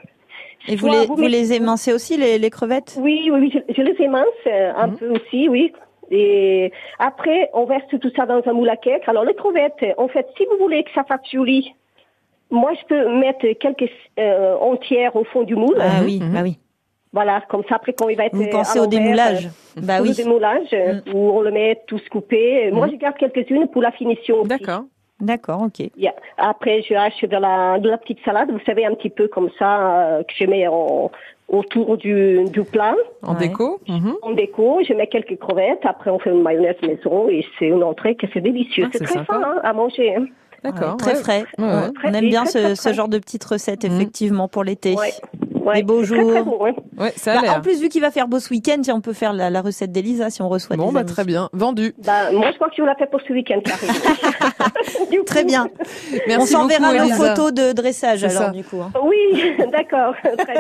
Et 0.68 0.76
vous 0.76 0.86
les, 0.88 1.06
vous 1.06 1.14
vous 1.16 1.22
mettez- 1.22 1.28
les 1.28 1.52
émincez 1.54 1.92
aussi, 1.92 2.16
les, 2.16 2.38
les 2.38 2.50
crevettes? 2.50 2.96
Oui, 3.00 3.28
oui, 3.32 3.38
oui, 3.40 3.52
je, 3.68 3.74
je 3.74 3.82
les 3.82 4.00
émince 4.02 4.26
euh, 4.46 4.72
un 4.76 4.88
Mhm. 4.88 4.96
peu 4.98 5.08
aussi, 5.10 5.48
oui. 5.48 5.72
Et 6.10 6.72
après, 6.98 7.50
on 7.52 7.64
verse 7.64 7.84
tout 8.00 8.10
ça 8.16 8.26
dans 8.26 8.40
un 8.46 8.52
moule 8.52 8.68
à 8.68 8.76
cake. 8.76 9.02
Alors, 9.08 9.24
les 9.24 9.34
crevettes, 9.34 9.84
en 9.98 10.08
fait, 10.08 10.26
si 10.36 10.44
vous 10.50 10.56
voulez 10.58 10.84
que 10.84 10.90
ça 10.94 11.04
fasse 11.04 11.20
joli, 11.32 11.74
moi, 12.50 12.72
je 12.80 12.86
peux 12.86 13.18
mettre 13.18 13.44
quelques 13.58 13.90
euh, 14.20 14.54
entières 14.56 15.16
au 15.16 15.24
fond 15.24 15.42
du 15.42 15.56
moule. 15.56 15.76
Ah 15.80 16.02
oui, 16.04 16.20
Mhm. 16.22 16.32
bah 16.32 16.40
oui. 16.44 16.58
Voilà, 17.12 17.40
comme 17.48 17.62
ça, 17.68 17.76
après, 17.76 17.92
quand 17.92 18.08
il 18.08 18.16
va 18.16 18.26
être 18.26 18.36
Vous 18.36 18.42
euh, 18.44 18.50
pensez 18.50 18.78
à 18.78 18.82
au 18.82 18.86
démoulage 18.86 19.46
euh, 19.46 19.80
Bah 19.82 20.00
au 20.00 20.04
oui. 20.04 20.14
démoulage, 20.14 20.68
euh, 20.72 20.94
Mm. 21.06 21.14
où 21.14 21.30
on 21.30 21.40
le 21.40 21.50
met 21.50 21.80
tous 21.86 22.02
coupé. 22.10 22.70
Moi, 22.72 22.86
Mhm. 22.86 22.92
je 22.92 22.96
garde 22.98 23.16
quelques-unes 23.16 23.68
pour 23.68 23.82
la 23.82 23.90
finition. 23.92 24.42
D'accord. 24.44 24.84
D'accord, 25.20 25.62
ok. 25.62 25.88
Après, 26.36 26.82
je 26.82 26.94
hache 26.94 27.22
de 27.22 27.36
la, 27.36 27.78
de 27.78 27.88
la 27.88 27.96
petite 27.98 28.18
salade, 28.24 28.50
vous 28.50 28.60
savez, 28.66 28.84
un 28.84 28.94
petit 28.94 29.08
peu 29.10 29.28
comme 29.28 29.48
ça, 29.58 29.98
euh, 30.18 30.22
que 30.22 30.32
je 30.38 30.44
mets 30.44 30.66
en, 30.68 31.10
autour 31.48 31.96
du, 31.96 32.44
du 32.50 32.62
plat. 32.64 32.94
En 33.22 33.34
déco 33.34 33.80
mhm. 33.88 34.14
En 34.22 34.32
déco, 34.32 34.80
je 34.86 34.92
mets 34.92 35.06
quelques 35.06 35.38
crevettes. 35.38 35.84
Après, 35.84 36.10
on 36.10 36.18
fait 36.18 36.30
une 36.30 36.42
mayonnaise 36.42 36.76
maison 36.82 37.28
et 37.30 37.46
c'est 37.58 37.66
une 37.66 37.82
entrée 37.82 38.14
que 38.14 38.26
c'est 38.34 38.40
délicieux. 38.42 38.84
Ah, 38.86 38.90
c'est 38.92 39.04
très 39.04 39.14
sympa. 39.14 39.32
fin 39.32 39.42
hein, 39.42 39.60
à 39.62 39.72
manger. 39.72 40.16
hein. 40.16 40.26
D'accord. 40.62 40.96
Très 40.96 41.12
ouais. 41.14 41.22
frais. 41.22 41.44
Ouais, 41.58 41.64
ouais. 41.64 41.90
On 42.04 42.12
aime 42.12 42.28
bien 42.28 42.42
très, 42.44 42.50
ce, 42.52 42.58
très 42.58 42.74
ce 42.74 42.92
genre 42.92 43.08
de 43.08 43.18
petites 43.18 43.44
recettes, 43.44 43.84
Mhm. 43.84 43.96
effectivement, 43.96 44.48
pour 44.48 44.64
l'été. 44.64 44.96
Ouais. 45.66 45.82
Beaux 45.82 46.02
très, 46.04 46.16
très 46.16 46.38
hein. 46.38 47.10
Ça 47.16 47.38
a 47.38 47.42
Bah, 47.42 47.54
en 47.58 47.60
plus, 47.60 47.80
vu 47.80 47.88
qu'il 47.88 48.00
va 48.00 48.10
faire 48.10 48.28
beau 48.28 48.38
ce 48.40 48.50
week-end, 48.50 48.76
tiens, 48.82 48.94
on 48.96 49.00
peut 49.00 49.12
faire 49.12 49.32
la, 49.32 49.50
la 49.50 49.60
recette 49.60 49.92
d'Elisa 49.92 50.30
si 50.30 50.40
on 50.42 50.48
reçoit 50.48 50.76
Bon, 50.76 50.88
des 50.88 50.94
bah, 50.94 51.00
amis. 51.00 51.10
très 51.12 51.24
bien. 51.24 51.48
Vendu. 51.52 51.94
Bah, 52.04 52.30
moi, 52.32 52.50
je 52.50 52.54
crois 52.56 52.68
que 52.68 52.74
je 52.76 52.82
vous 52.82 52.86
la 52.88 52.94
fais 52.94 53.06
pour 53.06 53.20
ce 53.26 53.32
week-end 53.32 53.60
Très 55.26 55.44
bien. 55.44 55.68
Merci 56.28 56.54
on 56.56 56.60
s'enverra 56.60 56.92
nos 56.94 57.14
photos 57.14 57.52
de 57.52 57.72
dressage 57.72 58.24
alors 58.24 58.36
ça. 58.38 58.50
du 58.50 58.62
coup. 58.64 58.80
hein. 58.80 58.90
Oui, 59.04 59.42
d'accord. 59.72 60.14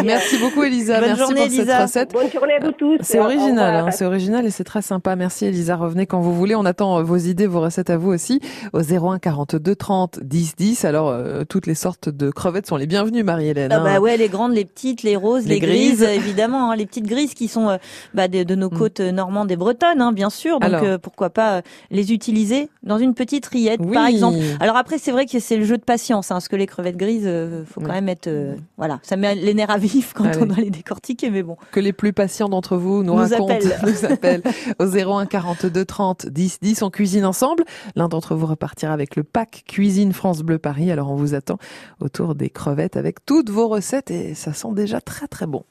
Merci 0.04 0.38
beaucoup, 0.38 0.62
Elisa. 0.64 0.98
Bonne 1.00 1.08
Merci 1.10 1.20
journée, 1.22 1.40
pour 1.42 1.50
cette 1.50 1.58
Elisa. 1.60 1.82
recette. 1.82 2.12
Bonne 2.12 2.30
journée 2.30 2.54
à 2.60 2.64
vous 2.64 2.72
tous. 2.72 2.98
C'est 3.02 3.20
original, 3.20 3.74
hein, 3.86 3.90
c'est 3.90 4.04
original 4.04 4.44
et 4.46 4.50
c'est 4.50 4.64
très 4.64 4.82
sympa. 4.82 5.14
Merci 5.16 5.46
Elisa, 5.46 5.76
revenez 5.76 6.06
quand 6.06 6.20
vous 6.20 6.34
voulez. 6.34 6.54
On 6.54 6.64
attend 6.64 6.98
euh, 6.98 7.02
vos 7.02 7.16
idées, 7.16 7.46
vos 7.46 7.60
recettes 7.60 7.90
à 7.90 7.96
vous 7.96 8.10
aussi 8.12 8.40
au 8.72 8.80
01 8.80 9.18
42 9.18 9.74
30 9.76 10.20
10 10.22 10.56
10. 10.56 10.84
Alors 10.84 11.08
euh, 11.08 11.44
toutes 11.48 11.66
les 11.66 11.74
sortes 11.74 12.08
de 12.08 12.30
crevettes 12.30 12.66
sont 12.66 12.76
les 12.76 12.86
bienvenues, 12.86 13.22
Marie-Hélène. 13.22 13.70
Ah 13.72 13.76
hein. 13.80 13.84
bah 13.84 14.00
ouais, 14.00 14.16
les 14.16 14.28
grandes, 14.28 14.52
les 14.54 14.64
petites, 14.64 14.95
les 15.02 15.16
roses, 15.16 15.44
Les 15.46 15.54
les, 15.54 15.60
grises, 15.60 16.00
grises. 16.00 16.02
évidemment, 16.02 16.70
hein, 16.70 16.76
les 16.76 16.86
petites 16.86 17.06
grises 17.06 17.34
qui 17.34 17.48
sont 17.48 17.68
euh, 17.68 17.76
bah, 18.14 18.28
de, 18.28 18.42
de 18.42 18.54
nos 18.54 18.70
côtes 18.70 19.00
euh, 19.00 19.12
normandes 19.12 19.50
et 19.50 19.56
bretonnes, 19.56 20.00
hein, 20.00 20.12
bien 20.12 20.30
sûr. 20.30 20.60
Donc 20.60 20.70
Mm. 20.70 20.74
Alors. 20.74 20.82
euh, 20.84 20.98
pourquoi 20.98 21.30
pas 21.30 21.56
euh, 21.58 21.62
les 21.90 22.12
utiliser 22.12 22.68
dans 22.82 22.98
une 22.98 23.14
petite 23.14 23.46
rillette, 23.46 23.80
Oui. 23.82 23.92
par 23.94 24.06
exemple. 24.06 24.38
Alors 24.60 24.76
après, 24.76 24.98
c'est 24.98 25.12
vrai 25.12 25.26
que 25.26 25.38
c'est 25.38 25.56
le 25.56 25.64
jeu 25.64 25.76
de 25.78 25.82
patience, 25.84 26.30
hein, 26.30 26.34
parce 26.36 26.48
que 26.48 26.56
les 26.56 26.66
crevettes 26.66 26.96
grises, 26.96 27.28
faut 27.66 27.80
quand 27.80 27.92
même 27.92 28.08
être, 28.08 28.28
voilà, 28.76 28.98
ça 29.02 29.16
met 29.16 29.34
les 29.34 29.54
nerfs 29.54 29.70
à 29.70 29.78
vif 29.78 30.12
quand 30.14 30.24
Allez. 30.24 30.38
on 30.42 30.46
doit 30.46 30.56
les 30.56 30.70
décortiquer, 30.70 31.30
mais 31.30 31.42
bon. 31.42 31.56
Que 31.72 31.80
les 31.80 31.92
plus 31.92 32.12
patients 32.12 32.48
d'entre 32.48 32.76
vous 32.76 33.02
nous, 33.02 33.12
Nous 33.14 33.18
racontent, 33.18 33.54
appellent. 33.54 33.78
nous 33.86 34.04
appellent 34.04 34.42
au 34.78 34.86
01 34.86 35.26
42 35.26 35.84
30 35.84 36.26
10 36.26 36.58
10. 36.62 36.82
On 36.82 36.90
cuisine 36.90 37.24
ensemble. 37.24 37.64
L'un 37.96 38.08
d'entre 38.08 38.34
vous 38.34 38.46
repartira 38.46 38.92
avec 38.92 39.16
le 39.16 39.22
pack 39.24 39.64
Cuisine 39.66 40.12
France 40.12 40.42
Bleu 40.42 40.58
Paris. 40.58 40.90
Alors 40.90 41.10
on 41.10 41.16
vous 41.16 41.34
attend 41.34 41.58
autour 42.00 42.34
des 42.34 42.50
crevettes 42.50 42.96
avec 42.96 43.24
toutes 43.26 43.50
vos 43.50 43.68
recettes 43.68 44.10
et 44.10 44.34
ça 44.34 44.52
sent 44.52 44.68
déjà 44.74 44.85
très 45.00 45.26
très 45.28 45.46
bon. 45.46 45.64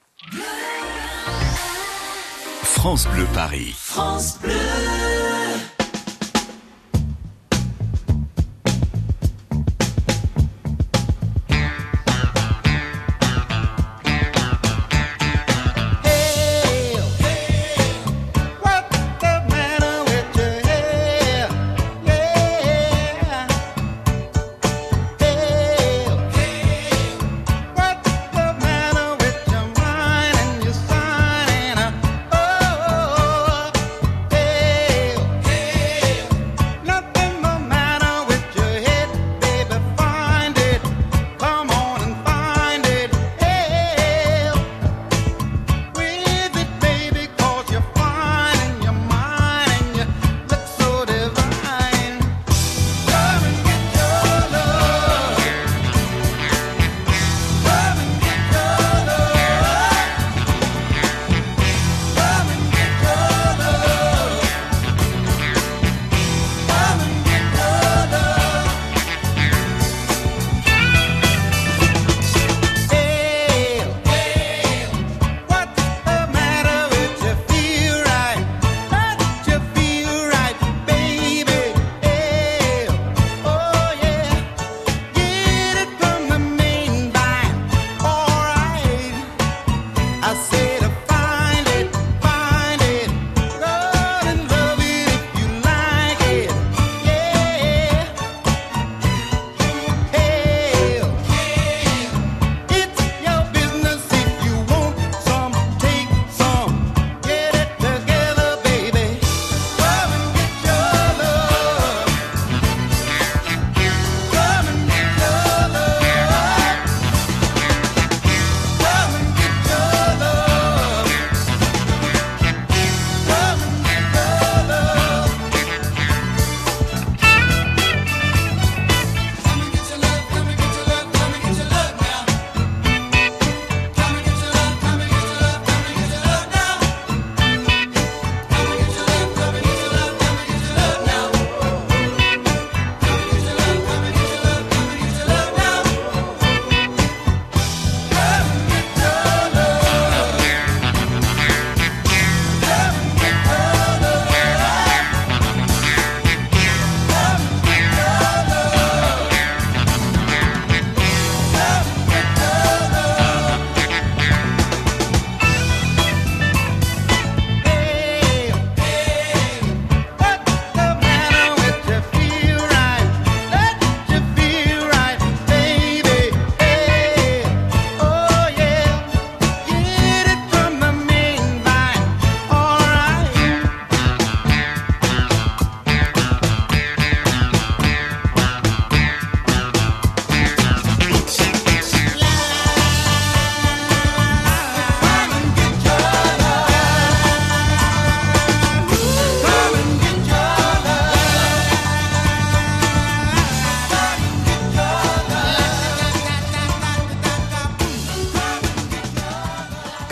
France 2.63 3.07
Bleu 3.07 3.25
Paris. 3.33 3.73
France 3.75 4.39
Bleu. 4.41 5.24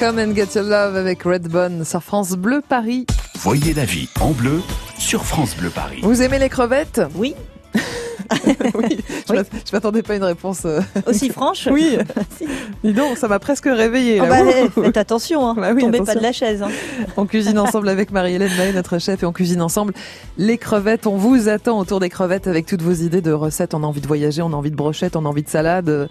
Come 0.04 0.20
and 0.20 0.36
Get 0.36 0.56
Your 0.56 0.66
Love 0.66 0.98
avec 0.98 1.24
Redbone 1.24 1.86
sur 1.86 2.04
France 2.04 2.32
Bleu 2.32 2.62
Paris. 2.68 3.06
Voyez 3.36 3.74
la 3.74 3.86
vie 3.86 4.10
en 4.20 4.32
bleu 4.32 4.62
sur 5.00 5.24
France 5.24 5.56
Bleu 5.56 5.70
Paris. 5.70 6.02
Vous 6.04 6.22
aimez 6.22 6.40
les 6.40 6.50
crevettes? 6.50 7.00
Oui. 7.16 7.36
oui, 8.76 8.98
je 9.30 9.34
je 9.34 9.72
m'attendais 9.72 10.04
pas 10.04 10.12
à 10.12 10.16
une 10.18 10.26
réponse. 10.26 10.64
euh, 10.66 10.82
Aussi 11.08 11.30
franche? 11.30 11.70
Oui. 11.72 11.98
Dis 12.84 12.92
donc, 12.92 13.18
ça 13.18 13.30
m'a 13.30 13.40
presque 13.40 13.64
réveillé. 13.64 14.20
Oh 14.20 14.26
là. 14.26 14.44
bah, 14.44 14.52
eh, 14.54 14.82
faites 14.82 14.98
attention, 14.98 15.48
hein. 15.48 15.56
Bah 15.56 15.72
oui, 15.74 15.84
tombez 15.84 16.00
attention. 16.00 16.14
pas 16.16 16.20
de 16.20 16.24
la 16.26 16.34
chaise. 16.34 16.62
hein. 16.64 16.70
On 17.16 17.26
cuisine 17.26 17.58
ensemble 17.58 17.88
avec 17.88 18.12
Marie-Hélène 18.12 18.52
Maé, 18.58 18.74
notre 18.74 19.00
chef, 19.00 19.24
et 19.24 19.26
on 19.26 19.32
cuisine 19.32 19.62
ensemble 19.62 19.94
les 20.38 20.58
crevettes. 20.58 21.08
On 21.08 21.16
vous 21.16 21.48
attend 21.48 21.80
autour 21.80 22.02
des 22.02 22.10
crevettes 22.10 22.48
avec 22.48 22.66
toutes 22.66 22.82
vos 22.82 22.92
idées 22.92 23.22
de 23.22 23.32
recettes. 23.32 23.74
On 23.74 23.84
a 23.84 23.88
envie 23.88 24.02
de 24.02 24.08
voyager, 24.08 24.42
on 24.42 24.52
a 24.52 24.56
envie 24.56 24.72
de 24.72 24.76
brochettes, 24.76 25.16
on 25.16 25.24
a 25.26 25.30
envie 25.30 25.44
de 25.44 25.50
salade, 25.50 25.88
euh, 25.88 26.08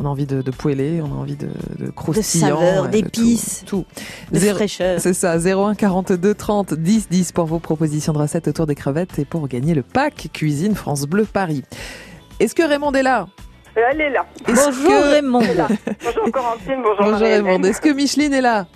on 0.00 0.04
a 0.06 0.08
envie 0.08 0.26
de, 0.26 0.42
de 0.42 0.50
poêler, 0.50 1.00
on 1.02 1.06
a 1.06 1.16
envie 1.16 1.36
de, 1.36 1.48
de 1.78 1.90
croustillant. 1.90 2.84
de 2.84 2.88
d'épices, 2.88 3.64
tout. 3.66 3.84
tout. 3.94 4.04
de 4.32 4.38
Zéro- 4.38 4.56
fraîcheur. 4.56 5.00
C'est 5.00 5.14
ça, 5.14 5.36
01 5.38 5.74
42 5.74 6.34
30 6.34 6.74
10 6.74 7.08
10 7.08 7.32
pour 7.32 7.46
vos 7.46 7.58
propositions 7.58 8.12
de 8.12 8.18
recettes 8.18 8.48
autour 8.48 8.66
des 8.66 8.74
crevettes 8.74 9.18
et 9.18 9.24
pour 9.24 9.46
gagner 9.48 9.74
le 9.74 9.82
pack 9.82 10.28
Cuisine 10.32 10.74
France 10.74 11.02
Bleu 11.04 11.24
Paris. 11.24 11.62
Est-ce 12.40 12.54
que 12.54 12.62
Raymond 12.62 12.92
est 12.92 13.02
là? 13.02 13.26
Elle 13.74 14.00
est 14.00 14.10
là. 14.10 14.24
Est-ce 14.48 14.66
Bonjour 14.66 14.88
que- 14.90 15.10
Raymond. 15.12 15.40
Est 15.42 15.54
là. 15.54 15.68
Bonjour 16.04 16.32
Corentine, 16.32 16.82
bonjour, 16.82 16.96
Bonjour. 17.12 17.18
Raymond. 17.28 17.62
Est-ce 17.62 17.80
que 17.80 17.90
Micheline 17.90 18.32
est 18.32 18.40
là? 18.40 18.66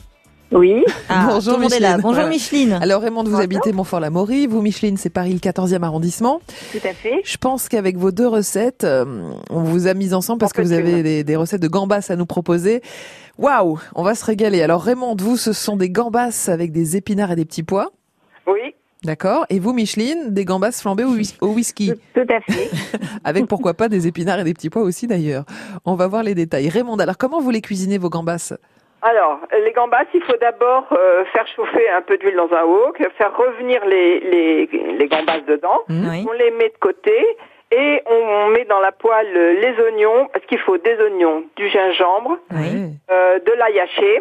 Oui. 0.53 0.85
Ah, 1.09 1.29
Bonjour 1.31 1.55
est 1.55 1.59
Micheline. 1.59 1.83
là. 1.83 1.99
Bonjour. 1.99 2.25
Micheline. 2.27 2.73
Alors 2.83 3.03
Raymond, 3.03 3.23
vous 3.25 3.41
habitez 3.41 3.73
Montfort-la-Maurie, 3.73 4.47
vous 4.49 4.61
Micheline, 4.63 4.97
c'est 4.97 5.11
Paris 5.11 5.33
le 5.33 5.39
14e 5.39 5.83
arrondissement. 5.83 6.41
Tout 6.73 6.79
à 6.89 6.93
fait. 6.93 7.21
Je 7.25 7.37
pense 7.37 7.69
qu'avec 7.69 7.97
vos 7.97 8.11
deux 8.11 8.27
recettes, 8.27 8.83
euh, 8.85 9.05
on 9.51 9.63
vous 9.63 9.87
a 9.87 9.95
mis 9.95 10.13
ensemble 10.13 10.41
parce 10.41 10.53
que 10.53 10.63
vous 10.63 10.73
avez 10.73 11.03
des, 11.05 11.23
des 11.25 11.37
recettes 11.37 11.63
de 11.63 11.69
gambas 11.69 12.07
à 12.09 12.17
nous 12.17 12.27
proposer. 12.27 12.83
Waouh, 13.39 13.79
on 13.95 14.03
va 14.03 14.15
se 14.17 14.25
régaler. 14.25 14.61
Alors 14.63 14.83
Raymond, 14.83 15.15
vous, 15.19 15.37
ce 15.37 15.53
sont 15.53 15.77
des 15.77 15.89
gambas 15.89 16.49
avec 16.49 16.73
des 16.73 16.97
épinards 16.97 17.31
et 17.33 17.37
des 17.37 17.45
petits 17.45 17.63
pois. 17.63 17.93
Oui, 18.47 18.75
D'accord. 19.05 19.47
Et 19.49 19.61
vous, 19.61 19.73
Micheline, 19.73 20.35
des 20.35 20.45
gambas 20.45 20.73
flambées 20.73 21.05
au, 21.05 21.15
au 21.41 21.53
whisky. 21.55 21.93
tout 22.13 22.21
à 22.29 22.41
fait. 22.53 22.69
Avec 23.25 23.47
pourquoi 23.47 23.73
pas 23.73 23.89
des 23.89 24.07
épinards 24.07 24.41
et 24.41 24.45
des 24.45 24.53
petits 24.53 24.69
pois 24.69 24.83
aussi 24.83 25.07
d'ailleurs. 25.07 25.45
On 25.87 25.95
va 25.95 26.07
voir 26.07 26.23
les 26.23 26.35
détails. 26.35 26.69
Raymond, 26.69 26.97
alors 26.99 27.17
comment 27.17 27.41
vous 27.41 27.51
les 27.51 27.63
cuisinez 27.63 27.97
vos 27.97 28.11
gambas? 28.11 28.53
Alors, 29.03 29.39
les 29.65 29.73
gambas, 29.73 30.05
il 30.13 30.23
faut 30.23 30.37
d'abord 30.41 30.87
euh, 30.93 31.25
faire 31.33 31.47
chauffer 31.57 31.89
un 31.89 32.03
peu 32.03 32.19
d'huile 32.19 32.37
dans 32.37 32.53
un 32.55 32.65
wok, 32.65 32.99
faire 33.17 33.35
revenir 33.37 33.85
les, 33.87 34.21
les, 34.21 34.67
les 34.67 35.07
gambas 35.09 35.41
dedans. 35.41 35.81
Oui. 35.89 36.27
On 36.29 36.33
les 36.33 36.51
met 36.51 36.69
de 36.69 36.79
côté 36.81 37.17
et 37.73 38.03
on 38.07 38.49
met 38.49 38.65
dans 38.65 38.81
la 38.81 38.93
poêle 38.93 39.33
les 39.33 39.81
oignons, 39.83 40.29
parce 40.33 40.45
qu'il 40.47 40.59
faut 40.59 40.77
des 40.77 40.97
oignons, 41.01 41.45
du 41.57 41.69
gingembre, 41.69 42.37
Oui. 42.53 42.91
euh, 43.11 43.39
de 43.39 43.53
l'ail 43.53 43.81
haché. 43.81 44.21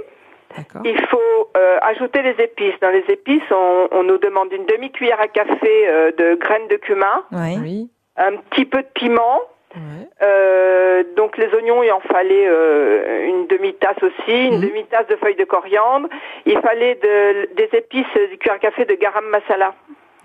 D'accord. 0.55 0.81
Il 0.85 0.99
faut 1.07 1.49
euh, 1.57 1.77
ajouter 1.81 2.21
les 2.21 2.41
épices. 2.43 2.79
Dans 2.81 2.89
les 2.89 3.03
épices, 3.09 3.43
on, 3.51 3.87
on 3.91 4.03
nous 4.03 4.17
demande 4.17 4.51
une 4.53 4.65
demi-cuillère 4.65 5.19
à 5.19 5.27
café 5.27 5.87
euh, 5.87 6.11
de 6.17 6.35
graines 6.35 6.67
de 6.69 6.77
cumin, 6.77 7.23
Oui. 7.31 7.57
Oui. 7.61 7.89
un 8.17 8.37
petit 8.49 8.65
peu 8.65 8.81
de 8.81 8.87
piment, 8.93 9.41
Ouais. 9.75 10.08
Euh, 10.23 11.03
donc 11.15 11.38
les 11.38 11.47
oignons, 11.53 11.84
il 11.84 11.91
en 11.91 11.99
fallait 11.99 12.47
euh, 12.47 13.27
une 13.27 13.45
demi-tasse 13.47 14.01
aussi, 14.01 14.47
une 14.47 14.55
Mhm. 14.55 14.62
demi-tasse 14.67 15.08
de 15.08 15.15
feuilles 15.17 15.36
de 15.36 15.43
coriandre. 15.45 16.10
Il 16.45 16.60
fallait 16.60 16.95
de- 16.95 17.53
des 17.53 17.69
épices 17.77 18.05
du 18.32 18.38
cuir 18.39 18.53
à 18.53 18.58
café 18.60 18.86
de 18.86 18.95
garam 18.95 19.25
masala. 19.29 19.73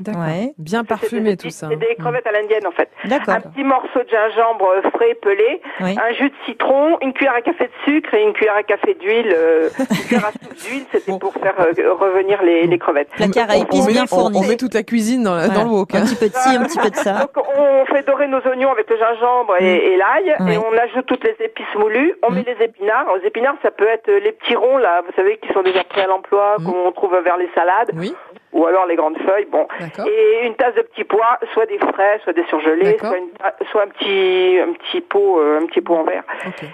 D'accord. 0.00 0.22
Ouais. 0.22 0.52
Bien 0.59 0.83
parfumé 0.85 1.37
tout 1.37 1.50
ça. 1.50 1.68
C'est 1.70 1.76
des 1.76 1.94
crevettes 1.96 2.26
à 2.26 2.33
l'indienne 2.33 2.66
en 2.66 2.72
fait. 2.72 2.88
D'accord. 3.04 3.35
Un 3.35 3.40
petit 3.40 3.62
morceau 3.62 4.00
de 4.02 4.09
gingembre 4.09 4.68
euh, 4.68 4.90
frais 4.90 5.14
pelé, 5.14 5.61
Oui. 5.80 5.96
un 6.02 6.12
jus 6.14 6.30
de 6.30 6.35
citron, 6.46 6.98
une 7.00 7.12
cuillère 7.12 7.35
à 7.35 7.42
café 7.42 7.64
de 7.64 7.72
sucre 7.92 8.12
et 8.14 8.22
une 8.22 8.33
cuillère 8.33 8.57
à 8.57 8.62
café 8.64 8.94
d'huile. 8.94 9.33
euh, 9.33 9.68
une 9.78 9.87
cuillère 9.87 10.26
à 10.26 10.33
soupe 10.33 10.54
d'huile, 10.54 10.85
c'était 10.92 11.18
pour 11.18 11.33
faire 11.35 11.54
euh, 11.61 11.92
revenir 11.94 12.42
les, 12.42 12.66
les 12.66 12.78
crevettes. 12.78 13.09
Placard 13.16 13.50
à 13.50 13.57
épices 13.57 13.87
bien 13.87 14.02
on- 14.04 14.07
fourni. 14.07 14.38
On, 14.44 14.48
met 14.48 14.57
toute 14.57 14.74
la 14.74 14.83
cuisine 14.83 15.22
dans, 15.22 15.35
la- 15.37 15.46
Voilà. 15.46 15.61
dans 15.61 15.64
le 15.64 15.70
wok. 15.76 15.94
hein. 15.94 15.98
Un 15.98 16.04
petit 16.07 16.16
peu 16.16 16.28
de 16.28 16.35
ci, 16.35 16.57
un 16.57 16.64
petit 16.64 16.78
peu 16.78 16.90
de 16.90 16.96
ça. 16.96 17.12
Donc 17.35 17.44
on 17.57 17.85
fait 17.87 18.04
dorer 18.07 18.26
nos 18.26 18.40
oignons 18.40 18.72
avec 18.72 18.90
le 18.90 18.96
gingembre 18.96 19.54
et, 19.61 19.92
et 19.92 19.96
l'ail 19.96 20.35
Oui. 20.40 20.54
et 20.54 20.59
on 20.59 20.76
ajoute 20.76 21.07
toutes 21.07 21.24
les 21.24 21.37
épices 21.44 21.74
moulues. 21.78 22.14
On 22.22 22.30
Mm. 22.30 22.35
met 22.35 22.44
les 22.46 22.64
épinards. 22.64 23.07
Les 23.20 23.28
épinards, 23.28 23.57
ça 23.62 23.70
peut 23.70 23.87
être 23.87 24.11
les 24.11 24.33
petits 24.33 24.57
ronds 24.57 24.78
là, 24.78 25.02
vous 25.07 25.12
savez, 25.14 25.38
qui 25.38 25.52
sont 25.52 25.62
déjà 25.62 25.85
prêts 25.85 26.02
à 26.02 26.07
l'emploi, 26.09 26.57
Mm. 26.59 26.64
qu'on 26.64 26.92
trouve 26.92 27.16
vers 27.24 27.37
les 27.37 27.48
salades, 27.54 27.90
Oui, 27.94 28.12
ou 28.54 28.66
alors 28.66 28.86
les 28.86 28.96
grandes 28.96 29.18
feuilles. 29.18 29.46
Bon, 29.50 29.66
et 30.06 30.46
une 30.46 30.54
tasse 30.54 30.74
de 30.74 30.82
petits 30.82 31.04
pois, 31.04 31.38
soit 31.52 31.66
des 31.66 31.78
frais, 31.78 32.20
soit 32.22 32.32
des 32.32 32.44
surgelés, 32.44 32.96
soit, 32.98 33.18
une 33.18 33.28
soit 33.70 33.82
un 33.82 33.88
petit 33.88 34.58
un 34.60 34.72
petit 34.72 35.00
pot 35.00 35.40
euh, 35.40 35.60
un 35.60 35.66
petit 35.66 35.82
pot 35.82 35.96
en 35.96 36.04
verre. 36.04 36.24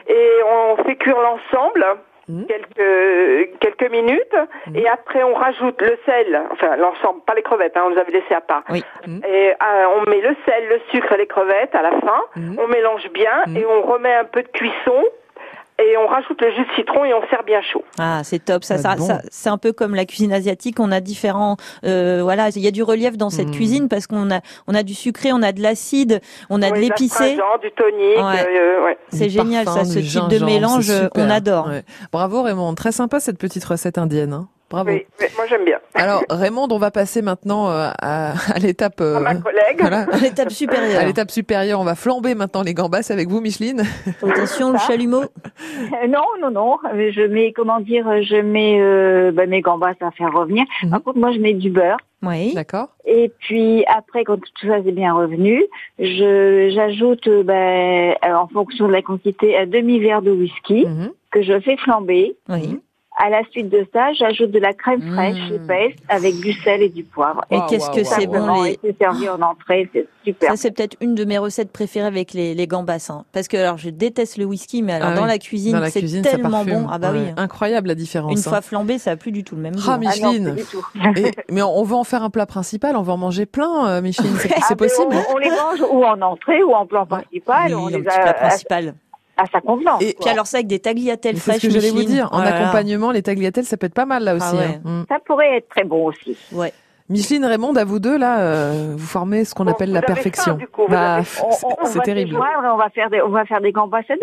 Et 0.07 0.29
on 0.45 0.77
fait 0.85 0.97
cuire 0.97 1.19
l'ensemble. 1.21 1.85
Mhm. 2.29 2.47
Quelques 2.47 3.59
quelques 3.59 3.91
minutes 3.91 4.37
et 4.77 4.87
après 4.89 5.25
on 5.25 5.35
rajoute 5.35 5.83
le 5.83 5.99
sel, 6.07 6.41
enfin 6.53 6.77
l'ensemble, 6.77 7.23
pas 7.27 7.35
les 7.35 7.43
crevettes, 7.43 7.77
hein, 7.77 7.83
on 7.87 7.89
les 7.89 7.99
avait 7.99 8.13
laissées 8.13 8.35
à 8.35 8.41
part. 8.41 8.63
Oui. 8.71 8.85
Mhm. 9.05 9.23
Et 9.27 9.51
euh, 9.51 9.87
on 9.97 10.09
met 10.09 10.21
le 10.21 10.37
sel, 10.47 10.69
le 10.69 10.81
sucre 10.93 11.11
et 11.13 11.17
les 11.17 11.27
crevettes 11.27 11.75
à 11.75 11.83
la 11.83 11.91
fin. 11.91 12.23
On 12.37 12.69
mélange 12.69 13.11
bien 13.11 13.43
et 13.57 13.67
on 13.67 13.83
remet 13.83 14.15
un 14.15 14.27
peu 14.27 14.43
de 14.43 14.49
cuisson 14.49 15.03
et 15.81 15.97
on 15.97 16.07
rajoute 16.07 16.41
le 16.41 16.51
jus 16.53 16.65
de 16.65 16.73
citron 16.77 17.05
et 17.05 17.15
on 17.15 17.21
sert 17.31 17.43
bien 17.45 17.61
chaud. 17.63 17.83
Ah, 17.99 18.21
c'est 18.25 18.45
top. 18.45 18.65
Ça, 18.65 18.75
Ah, 18.75 18.79
ça, 18.79 18.97
bon. 18.97 19.07
ça- 19.07 19.23
c'est 19.31 19.49
un 19.49 19.59
peu 19.59 19.73
comme 19.73 19.95
la 19.95 20.05
cuisine 20.05 20.33
asiatique. 20.33 20.79
On 20.81 20.93
a 20.93 21.01
différents, 21.01 21.57
euh, 21.85 22.21
voilà, 22.23 22.49
il 22.51 22.63
y 22.63 22.69
a 22.69 22.71
du 22.71 22.83
relief 22.83 23.17
dans 23.17 23.31
cette 23.31 23.49
Mm. 23.49 23.53
cuisine 23.53 23.89
parce 23.89 24.07
qu'on 24.07 24.31
a, 24.31 24.41
on 24.69 24.75
a 24.75 24.83
du 24.83 24.95
sucré, 24.95 25.33
on 25.33 25.43
a 25.43 25.53
de 25.53 25.61
l'acide, 25.63 26.21
on 26.51 26.63
a 26.63 26.69
de 26.71 26.75
Oui, 26.75 26.81
l'épicé. 26.83 27.37
l'astringent, 27.37 27.59
du 27.63 27.71
tonique. 27.73 28.17
Ouais. 28.17 28.47
euh, 28.59 28.85
ouais. 28.85 28.99
C'est 29.11 29.29
génial, 29.31 29.65
parfum, 29.65 29.85
ça, 29.85 29.93
ce 29.93 29.99
type 29.99 30.29
de 30.29 30.45
mélange, 30.45 30.85
super. 30.85 31.11
on 31.17 31.31
adore. 31.31 31.67
Ouais. 31.69 31.83
Bravo 32.13 32.43
Raymond, 32.43 32.75
très 32.75 32.93
sympa 32.93 33.19
cette 33.21 33.39
petite 33.39 33.65
recette 33.65 33.99
indienne. 33.99 34.33
hein. 34.33 34.49
Bravo. 34.71 34.91
Oui, 34.91 35.05
oui, 35.21 35.27
moi 35.37 35.47
j'aime 35.49 35.65
bien. 35.65 35.79
Alors 35.95 36.23
Raymond, 36.31 36.69
on 36.71 36.79
va 36.79 36.91
passer 36.93 37.23
maintenant 37.23 37.69
euh, 37.71 37.91
à, 38.01 38.33
à 38.55 38.59
l'étape 38.61 39.01
euh, 39.01 39.17
À 39.17 39.21
ma 39.21 39.35
collègue. 39.35 39.79
voilà, 39.81 40.07
À 40.13 40.19
l'étape 40.19 40.51
supérieure. 40.53 41.01
à 41.01 41.05
l'étape 41.05 41.31
supérieure. 41.31 41.81
On 41.81 41.85
va 41.85 41.97
flamber 41.97 42.35
maintenant 42.37 42.63
les 42.63 42.73
gambas 42.75 43.11
avec 43.11 43.29
vous, 43.29 43.41
Micheline. 43.41 43.83
Attention, 44.23 44.71
le 44.73 44.79
chalumeau. 44.79 45.23
Euh, 45.23 46.07
non, 46.09 46.23
non, 46.41 46.51
non. 46.53 46.77
Je 46.95 47.27
mets, 47.27 47.53
comment 47.53 47.81
dire, 47.81 48.07
je 48.23 48.37
mets 48.37 48.79
euh, 48.81 49.33
bah, 49.33 49.47
mes 49.47 49.61
gambas 49.61 49.95
à 50.01 50.11
faire 50.13 50.33
revenir. 50.33 50.65
Mhm. 50.85 50.91
Par 50.91 51.03
contre, 51.03 51.19
moi, 51.19 51.33
je 51.33 51.39
mets 51.39 51.55
du 51.55 51.71
beurre. 51.71 51.99
Oui. 52.23 52.53
D'accord. 52.55 52.89
Et 53.07 53.33
puis 53.41 53.85
après, 53.87 54.25
quand 54.25 54.37
tout 54.37 54.67
ça 54.69 54.79
est 54.79 54.93
bien 54.93 55.15
revenu, 55.15 55.65
je 55.99 56.71
j'ajoute, 56.75 57.29
ben, 57.45 58.15
euh, 58.25 58.35
en 58.35 58.47
fonction 58.47 58.87
de 58.89 58.93
la 58.93 59.03
quantité, 59.03 59.57
un 59.59 59.67
demi 59.67 59.99
verre 60.01 60.23
de 60.23 60.31
whisky 60.31 60.87
Mhm. 60.87 61.11
que 61.33 61.43
je 61.43 61.59
fais 61.61 61.77
flamber. 61.79 62.37
Oui. 62.49 62.79
À 63.19 63.29
la 63.29 63.43
suite 63.51 63.69
de 63.69 63.87
ça, 63.93 64.13
j'ajoute 64.15 64.51
de 64.51 64.59
la 64.61 64.73
crème 64.73 65.01
Mmh. 65.03 65.15
fraîche 65.15 65.51
épaisse 65.53 65.95
avec 66.09 66.37
du 66.41 66.53
sel 66.53 66.81
et 66.81 66.89
du 66.89 67.05
poivre. 67.05 67.45
Et 67.51 67.59
qu'est-ce 67.69 67.91
que 67.91 68.03
c'est 68.05 68.27
bon 68.27 68.63
les. 68.63 68.79
c'est 68.83 68.97
servi 68.99 69.29
en 69.29 69.43
entrée, 69.43 69.91
c'est 69.93 70.07
super. 70.25 70.51
Ça, 70.51 70.57
c'est 70.57 70.71
peut-être 70.71 70.97
une 71.01 71.15
de 71.17 71.25
mes 71.25 71.37
recettes 71.37 71.71
préférées 71.73 72.07
avec 72.07 72.33
les, 72.33 72.55
les 72.55 72.67
gambas. 72.67 73.09
hein. 73.11 73.25
Parce 73.33 73.49
que, 73.49 73.57
alors, 73.59 73.77
je 73.79 73.91
déteste 73.91 74.39
le 74.39 74.45
whisky, 74.47 74.83
mais 74.83 74.93
alors, 74.95 75.09
Ah 75.13 75.15
dans 75.17 75.23
oui. 75.23 75.29
la 75.29 75.39
cuisine, 75.39 75.73
Dans 75.73 75.81
la 75.81 75.91
c'est 75.91 76.01
tellement 76.23 76.65
bon. 76.65 76.87
Ah 76.91 76.99
bah 76.99 77.11
Ouais. 77.13 77.19
oui. 77.19 77.33
Incroyable 77.37 77.89
la 77.89 77.95
différence. 77.95 78.33
Une 78.33 78.39
hein. 78.39 78.43
fois 78.43 78.61
flambé, 78.63 78.97
ça 78.99 79.11
a 79.11 79.17
plus 79.17 79.33
du 79.33 79.45
tout 79.45 79.57
le 79.57 79.61
même 79.63 79.75
goût. 79.75 79.83
Ah, 79.87 79.95
hein. 79.95 79.99
Micheline. 79.99 80.47
Ah 80.47 80.51
non, 80.51 80.55
pas 80.55 80.61
du 80.61 80.67
tout. 80.67 80.87
Et- 81.27 81.53
mais 81.53 81.63
on 81.63 81.79
on 81.79 81.83
veut 81.83 81.97
en 81.97 82.05
faire 82.05 82.23
un 82.23 82.31
plat 82.31 82.47
principal, 82.47 82.97
on 82.97 83.03
va 83.03 83.13
en 83.15 83.19
manger 83.19 83.45
plein, 83.45 83.89
euh, 83.89 84.01
Micheline. 84.03 84.37
C'est 84.39 84.51
Ah, 84.71 84.77
possible. 84.77 85.15
on, 85.31 85.35
on 85.35 85.39
les 85.39 85.51
mange 85.51 85.83
ou 85.91 86.05
en 86.05 86.21
entrée 86.23 86.63
ou 86.63 86.73
en 86.73 86.87
plan 86.87 87.05
principal. 87.07 87.75
on 87.75 87.87
Oui, 87.87 87.93
les 87.93 87.99
un 87.99 88.03
petit 88.03 88.17
a 88.19 88.33
principal. 88.35 88.95
À 89.41 89.47
sa 89.53 89.61
convenance. 89.61 90.03
Et- 90.03 90.17
Puis 90.21 90.29
alors 90.31 90.47
ça 90.47 90.59
avec 90.59 90.67
des 90.67 90.79
tagliatelles 90.79 91.35
Mais 91.35 91.41
C'est 91.41 91.53
ce 91.53 91.59
fraîches 91.59 91.63
que 91.63 91.71
j'allais 91.71 91.91
vous 91.91 91.97
Micheline. 91.99 92.15
dire. 92.17 92.29
En 92.33 92.41
Oh 92.41 92.43
là. 92.43 92.55
accompagnement, 92.55 93.11
les 93.11 93.23
tagliatelles, 93.23 93.65
ça 93.65 93.77
peut 93.77 93.87
être 93.87 93.95
pas 93.95 94.07
mal 94.07 94.25
là 94.25 94.35
aussi. 94.35 94.47
Ah 94.53 94.57
ouais. 94.57 94.81
hein. 94.85 95.03
Mm. 95.03 95.05
Ça 95.09 95.19
pourrait 95.25 95.57
être 95.57 95.69
très 95.69 95.85
bon 95.85 96.07
aussi. 96.07 96.37
Ouais. 96.53 96.73
Micheline, 97.09 97.45
Raymond, 97.45 97.75
à 97.75 97.85
vous 97.85 97.99
deux 97.99 98.17
là, 98.17 98.39
euh, 98.41 98.95
vous 98.97 99.07
formez 99.07 99.45
ce 99.45 99.53
qu'on 99.55 99.67
appelle 99.67 99.89
vous 99.89 99.95
la 99.95 99.99
avez 99.99 100.07
perfection. 100.07 100.53
faim, 100.53 100.59
du 100.59 100.69
coup, 100.69 100.83
vous 100.83 100.93
Bah, 100.93 101.15
avez 101.17 101.25
c'est- 101.25 101.43
On, 101.43 101.49
on- 101.69 101.77
on 101.83 101.87
c'est 101.87 101.99
va 101.99 102.05
terrible. 102.05 102.31
se 102.31 102.37
joindre 102.37 102.69
on 102.73 102.77
va 102.77 102.89
faire 102.91 103.11
des, 103.11 103.21
on 103.21 103.31
va 103.31 103.45
faire 103.47 103.61
des 103.61 103.73
gambas 103.73 103.99
à 103.99 104.03
deux. 104.15 104.21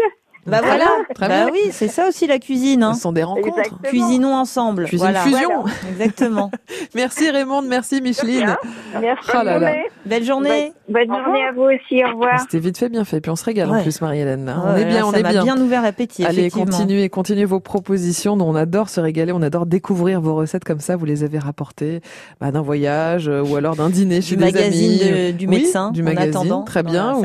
Bah 0.48 0.60
Très 0.60 0.68
voilà. 0.68 0.86
bah 1.20 1.28
bien. 1.28 1.50
oui, 1.52 1.60
c'est 1.72 1.88
ça 1.90 2.08
aussi 2.08 2.26
la 2.28 2.40
cuisine. 2.40 2.84
Hein. 2.84 2.94
Ce 2.94 3.02
sont 3.02 3.12
des 3.12 3.24
rencontres. 3.24 3.48
Exactement. 3.60 3.80
Cuisinons 3.90 4.34
ensemble. 4.34 4.86
Cuisine 4.86 5.08
voilà. 5.12 5.20
fusion. 5.22 5.66
Exactement. 5.90 6.52
Merci 6.96 7.30
Raymond, 7.30 7.62
merci 7.64 8.02
Micheline. 8.02 8.56
Merci. 9.00 9.30
Oh 9.34 9.44
là 9.44 9.60
là. 9.60 9.74
Belle 10.06 10.24
journée. 10.24 10.72
Bonne 10.90 11.08
journée 11.08 11.44
à 11.44 11.52
vous 11.54 11.64
aussi. 11.64 12.04
Au 12.04 12.08
revoir. 12.10 12.40
C'était 12.40 12.60
vite 12.60 12.78
fait, 12.78 12.88
bien 12.90 13.04
fait. 13.04 13.20
Puis 13.20 13.30
on 13.30 13.36
se 13.36 13.44
régale 13.44 13.70
en 13.70 13.82
plus, 13.82 14.00
Marie-Hélène. 14.02 14.46
là. 14.46 14.56
Ouais, 14.58 14.62
on 14.66 14.76
est 14.78 14.84
là, 14.86 14.90
bien, 14.90 15.06
on 15.06 15.12
ça 15.12 15.20
est 15.20 15.24
m'a 15.24 15.32
bien. 15.32 15.44
bien 15.44 15.62
ouvert 15.62 15.82
l'appétit. 15.82 16.26
Allez, 16.26 16.50
continuez, 16.50 17.10
continuez 17.10 17.46
vos 17.46 17.60
propositions. 17.60 18.38
Nous, 18.38 18.46
on 18.46 18.56
adore 18.56 18.90
se 18.90 19.02
régaler, 19.02 19.32
on 19.34 19.42
adore 19.42 19.66
découvrir 19.66 20.22
vos 20.22 20.36
recettes 20.36 20.64
comme 20.64 20.80
ça. 20.80 20.96
Vous 20.96 21.06
les 21.06 21.24
avez 21.26 21.40
rapportées 21.40 22.00
bah, 22.40 22.52
d'un 22.52 22.62
voyage 22.62 23.28
euh, 23.28 23.44
ou 23.44 23.56
alors 23.58 23.76
d'un 23.76 23.90
dîner 23.90 24.22
chez 24.22 24.36
Du 24.38 24.44
des 24.44 24.46
magazine 24.46 25.02
amis. 25.02 25.12
de- 25.28 25.32
du 25.32 25.46
Oui, 25.48 25.58
médecin, 25.60 25.92
du 25.92 26.02
en 26.02 26.06
magazine, 26.06 26.30
attendant, 26.36 26.64
très 26.64 26.84
bien, 26.84 27.16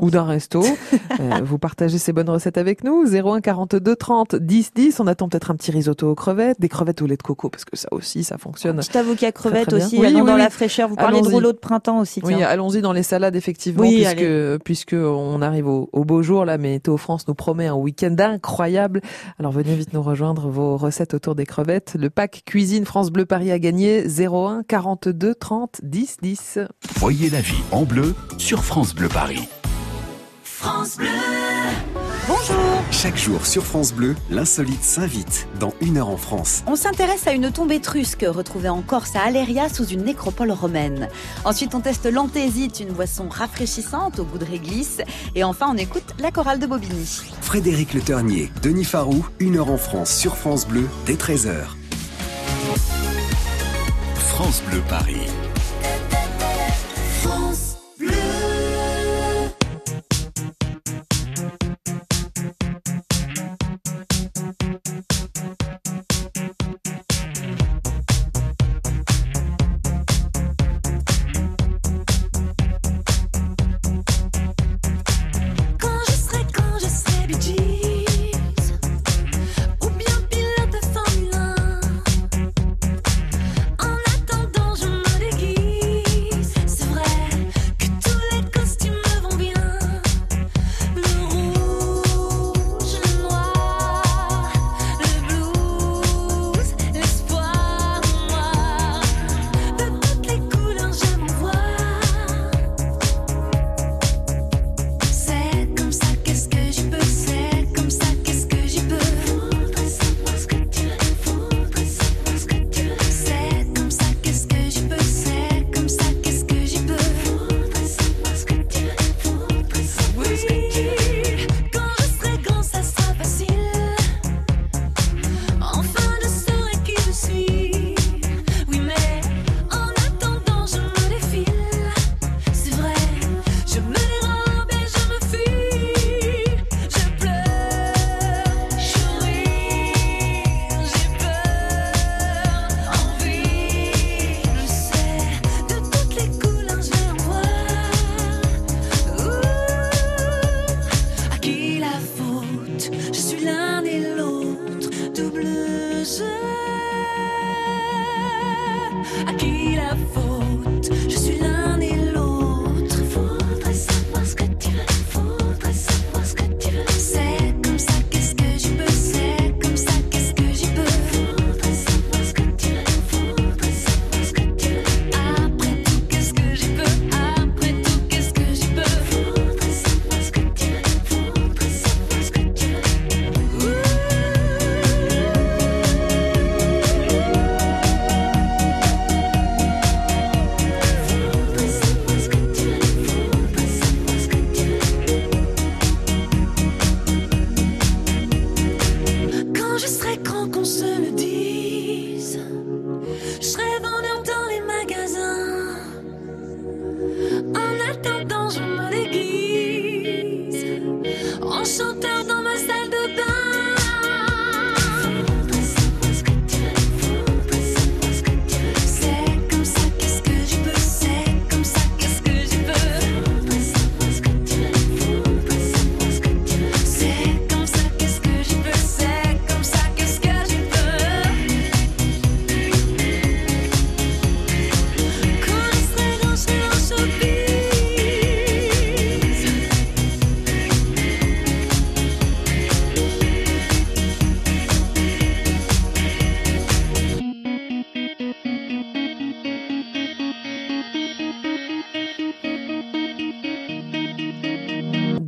ou 0.00 0.10
d'un 0.10 0.24
resto. 0.24 0.62
Euh, 1.20 1.40
vous 1.44 1.58
partagez 1.58 1.98
ces 1.98 2.12
bonnes 2.12 2.30
recettes 2.30 2.56
avec 2.58 2.71
nous. 2.84 3.04
01 3.14 3.40
42 3.40 3.94
30 3.96 4.36
10 4.36 4.70
10. 4.74 5.00
On 5.00 5.06
attend 5.06 5.28
peut-être 5.28 5.50
un 5.50 5.54
petit 5.56 5.70
risotto 5.70 6.10
aux 6.10 6.14
crevettes, 6.14 6.60
des 6.60 6.68
crevettes 6.68 7.02
au 7.02 7.06
lait 7.06 7.16
de 7.16 7.22
coco 7.22 7.48
parce 7.50 7.64
que 7.64 7.76
ça 7.76 7.88
aussi, 7.92 8.24
ça 8.24 8.38
fonctionne. 8.38 8.78
Petit 8.78 8.96
avocat 8.98 9.30
crevette 9.32 9.68
très 9.68 9.76
bien. 9.76 9.86
aussi, 9.86 9.98
Oui, 9.98 10.12
dans 10.12 10.24
oui. 10.24 10.38
la 10.38 10.50
fraîcheur. 10.50 10.88
Vous 10.88 10.96
parlez 10.96 11.18
de 11.20 11.26
Allons-y. 11.26 11.34
rouleau 11.34 11.52
de 11.52 11.58
printemps 11.58 11.98
aussi. 12.00 12.20
Oui, 12.24 12.42
allons-y 12.42 12.80
dans 12.80 12.92
les 12.92 13.02
salades 13.02 13.36
effectivement, 13.36 13.82
Oui, 13.82 14.04
puisque 14.04 14.62
puisque 14.64 14.96
on 14.98 15.42
arrive 15.42 15.66
au, 15.68 15.88
au 15.92 16.04
beau 16.04 16.22
jour 16.22 16.44
là. 16.44 16.58
Mais 16.58 16.70
Météo 16.72 16.96
France 16.96 17.28
nous 17.28 17.34
promet 17.34 17.66
un 17.66 17.74
week-end 17.74 18.16
incroyable. 18.18 19.00
Alors 19.38 19.52
venez 19.52 19.74
vite 19.74 19.92
nous 19.92 20.02
rejoindre 20.02 20.48
vos 20.48 20.76
recettes 20.76 21.14
autour 21.14 21.34
des 21.34 21.46
crevettes. 21.46 21.96
Le 21.98 22.08
pack 22.10 22.42
cuisine 22.46 22.84
France 22.84 23.10
Bleu 23.10 23.26
Paris 23.26 23.50
a 23.52 23.58
gagné 23.58 24.04
01 24.06 24.62
42 24.66 25.34
30 25.34 25.80
10 25.82 26.16
10. 26.22 26.58
Voyez 26.96 27.30
la 27.30 27.40
vie 27.40 27.62
en 27.72 27.82
bleu 27.82 28.14
sur 28.38 28.64
France 28.64 28.94
Bleu 28.94 29.08
Paris. 29.08 29.48
France 30.44 30.96
Bleu. 30.96 31.08
Bonjour 32.28 32.56
Chaque 32.92 33.16
jour 33.16 33.44
sur 33.46 33.64
France 33.64 33.92
Bleu, 33.92 34.14
l'insolite 34.30 34.84
s'invite 34.84 35.48
dans 35.58 35.74
Une 35.80 35.98
heure 35.98 36.08
en 36.08 36.16
France. 36.16 36.62
On 36.68 36.76
s'intéresse 36.76 37.26
à 37.26 37.32
une 37.32 37.50
tombe 37.50 37.72
étrusque 37.72 38.24
retrouvée 38.28 38.68
en 38.68 38.80
Corse 38.80 39.16
à 39.16 39.22
Aléria 39.22 39.68
sous 39.68 39.86
une 39.86 40.04
nécropole 40.04 40.52
romaine. 40.52 41.08
Ensuite, 41.44 41.74
on 41.74 41.80
teste 41.80 42.06
l'anthésite, 42.06 42.78
une 42.78 42.92
boisson 42.92 43.28
rafraîchissante 43.28 44.20
au 44.20 44.24
goût 44.24 44.38
de 44.38 44.44
réglisse. 44.44 45.00
Et 45.34 45.42
enfin, 45.42 45.66
on 45.70 45.76
écoute 45.76 46.14
la 46.20 46.30
chorale 46.30 46.60
de 46.60 46.66
Bobigny. 46.66 47.22
Frédéric 47.40 47.92
Le 47.92 48.00
Ternier, 48.00 48.52
Denis 48.62 48.84
Farou, 48.84 49.26
Une 49.40 49.56
heure 49.56 49.70
en 49.70 49.78
France 49.78 50.14
sur 50.14 50.36
France 50.36 50.66
Bleu 50.66 50.88
dès 51.06 51.14
13h. 51.14 51.56
France 54.16 54.62
Bleu 54.70 54.80
Paris. 54.88 55.26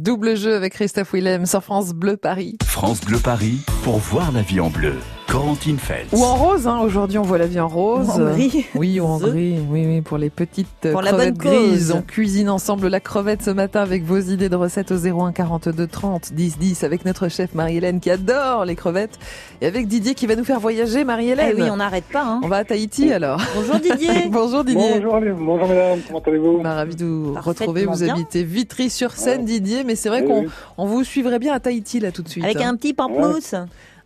Double 0.04 0.36
jeu 0.36 0.54
avec 0.54 0.74
Christophe 0.74 1.14
Willem 1.14 1.46
sur 1.46 1.64
France 1.64 1.94
Bleu 1.94 2.18
Paris. 2.18 2.58
France 2.62 3.00
Bleu 3.00 3.18
Paris 3.18 3.60
pour 3.84 3.96
voir 3.96 4.32
la 4.32 4.42
vie 4.42 4.60
en 4.60 4.68
bleu. 4.68 4.96
Corentine 5.34 5.78
Feltz. 5.78 6.12
Ou 6.12 6.22
en 6.22 6.36
rose, 6.36 6.68
hein. 6.68 6.78
aujourd'hui 6.78 7.18
on 7.18 7.22
voit 7.22 7.38
la 7.38 7.48
vie 7.48 7.58
en 7.58 7.66
rose. 7.66 8.06
Ou 8.06 8.22
en 8.22 8.30
gris. 8.30 8.66
Oui, 8.76 9.00
ou 9.00 9.04
en 9.04 9.18
gris, 9.18 9.56
oui, 9.68 9.84
oui, 9.84 10.00
pour 10.00 10.16
les 10.16 10.30
petites 10.30 10.68
euh, 10.86 10.92
Pour 10.92 11.02
la 11.02 11.10
crevettes 11.10 11.34
bonne 11.34 11.52
cause. 11.52 11.68
grises. 11.70 11.92
On 11.92 12.02
cuisine 12.02 12.48
ensemble 12.48 12.86
la 12.86 13.00
crevette 13.00 13.42
ce 13.42 13.50
matin 13.50 13.80
avec 13.80 14.04
vos 14.04 14.20
idées 14.20 14.48
de 14.48 14.54
recettes 14.54 14.92
au 14.92 14.96
01 14.96 15.32
42 15.32 15.88
30 15.88 16.32
10 16.34 16.58
10 16.58 16.84
avec 16.84 17.04
notre 17.04 17.26
chef 17.28 17.52
Marie-Hélène 17.52 17.98
qui 17.98 18.12
adore 18.12 18.64
les 18.64 18.76
crevettes 18.76 19.18
et 19.60 19.66
avec 19.66 19.88
Didier 19.88 20.14
qui 20.14 20.28
va 20.28 20.36
nous 20.36 20.44
faire 20.44 20.60
voyager 20.60 21.02
Marie-Hélène. 21.02 21.54
Eh 21.58 21.62
oui, 21.62 21.68
on 21.68 21.78
n'arrête 21.78 22.04
pas. 22.04 22.22
Hein. 22.24 22.40
On 22.44 22.48
va 22.48 22.58
à 22.58 22.64
Tahiti 22.64 23.12
alors. 23.12 23.40
Bonjour 23.56 23.80
Didier. 23.80 24.28
Bonjour 24.30 24.62
Didier. 24.62 25.00
Bonjour, 25.00 25.20
bonjour 25.36 25.66
mesdames, 25.68 25.98
comment 26.06 26.22
allez-vous? 26.24 26.60
Bah, 26.62 26.74
ravi 26.74 26.94
de 26.94 27.04
vous 27.04 27.34
retrouver. 27.34 27.86
Vous 27.86 28.04
bien. 28.04 28.14
habitez 28.14 28.44
Vitry-sur-Seine, 28.44 29.44
Didier, 29.44 29.82
mais 29.82 29.96
c'est 29.96 30.10
vrai 30.10 30.20
Oui, 30.20 30.28
qu'on 30.28 30.40
oui. 30.42 30.48
on 30.78 30.86
vous 30.86 31.02
suivrait 31.02 31.40
bien 31.40 31.54
à 31.54 31.58
Tahiti 31.58 31.98
là 31.98 32.12
tout 32.12 32.22
de 32.22 32.28
suite. 32.28 32.44
Avec 32.44 32.60
hein. 32.60 32.68
un 32.68 32.76
petit 32.76 32.94
pamplemousse. 32.94 33.56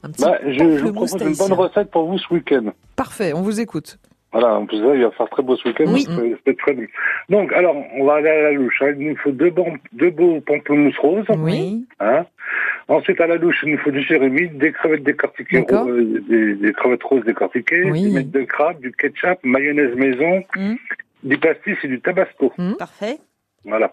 Un 0.03 0.11
petit 0.11 0.23
bah, 0.25 0.39
je, 0.47 0.53
je 0.53 0.83
vous 0.85 0.93
propose 0.93 1.13
une 1.21 1.35
bonne 1.35 1.53
recette 1.59 1.91
pour 1.91 2.07
vous 2.09 2.19
ce 2.19 2.33
week-end. 2.33 2.73
Parfait, 2.97 3.33
on 3.35 3.43
vous 3.43 3.61
écoute. 3.61 3.99
Voilà, 4.31 4.57
en 4.57 4.67
plus, 4.67 4.81
là, 4.83 4.95
il 4.95 5.03
va 5.03 5.11
faire 5.13 5.29
très 5.31 5.43
beau 5.43 5.57
ce 5.57 5.67
week-end. 5.69 5.85
Oui. 5.89 6.07
c'est- 6.45 6.59
très 6.59 6.75
bien. 6.75 6.87
Donc, 7.31 7.51
alors, 7.55 7.75
on 7.97 8.05
va 8.05 8.17
aller 8.17 8.29
à 8.29 8.43
la 8.43 8.53
louche. 8.53 8.83
hein. 8.83 8.93
Il 8.99 9.09
nous 9.09 9.17
faut 9.17 9.31
deux, 9.33 9.49
bons- 9.51 9.79
deux 9.93 10.11
beaux 10.11 10.41
pamplemousses 10.43 10.99
roses. 10.99 11.25
Oui. 11.39 11.87
Hein. 11.99 12.27
Ensuite, 12.89 13.21
à 13.23 13.27
la 13.27 13.37
louche, 13.37 13.61
il 13.65 13.73
nous 13.73 13.79
faut 13.79 13.91
du 13.91 14.05
cérémie, 14.05 14.49
des 14.51 14.73
crevettes 14.73 15.03
décortiquées, 15.03 15.65
euh, 15.73 16.21
des, 16.29 16.55
des 16.57 16.73
crevettes 16.75 17.03
roses 17.05 17.25
décortiquées, 17.25 17.91
Oui. 17.91 18.03
du 18.03 18.11
mètre 18.11 18.31
de 18.31 18.43
crabe, 18.43 18.81
du 18.81 18.93
ketchup, 18.93 19.39
mayonnaise 19.45 19.95
maison, 19.97 20.43
Mm. 20.57 20.75
du 21.25 21.39
pastis 21.39 21.77
et 21.83 21.89
du 21.89 22.01
tabasco. 22.01 22.53
Parfait. 22.79 23.17
Voilà. 23.65 23.93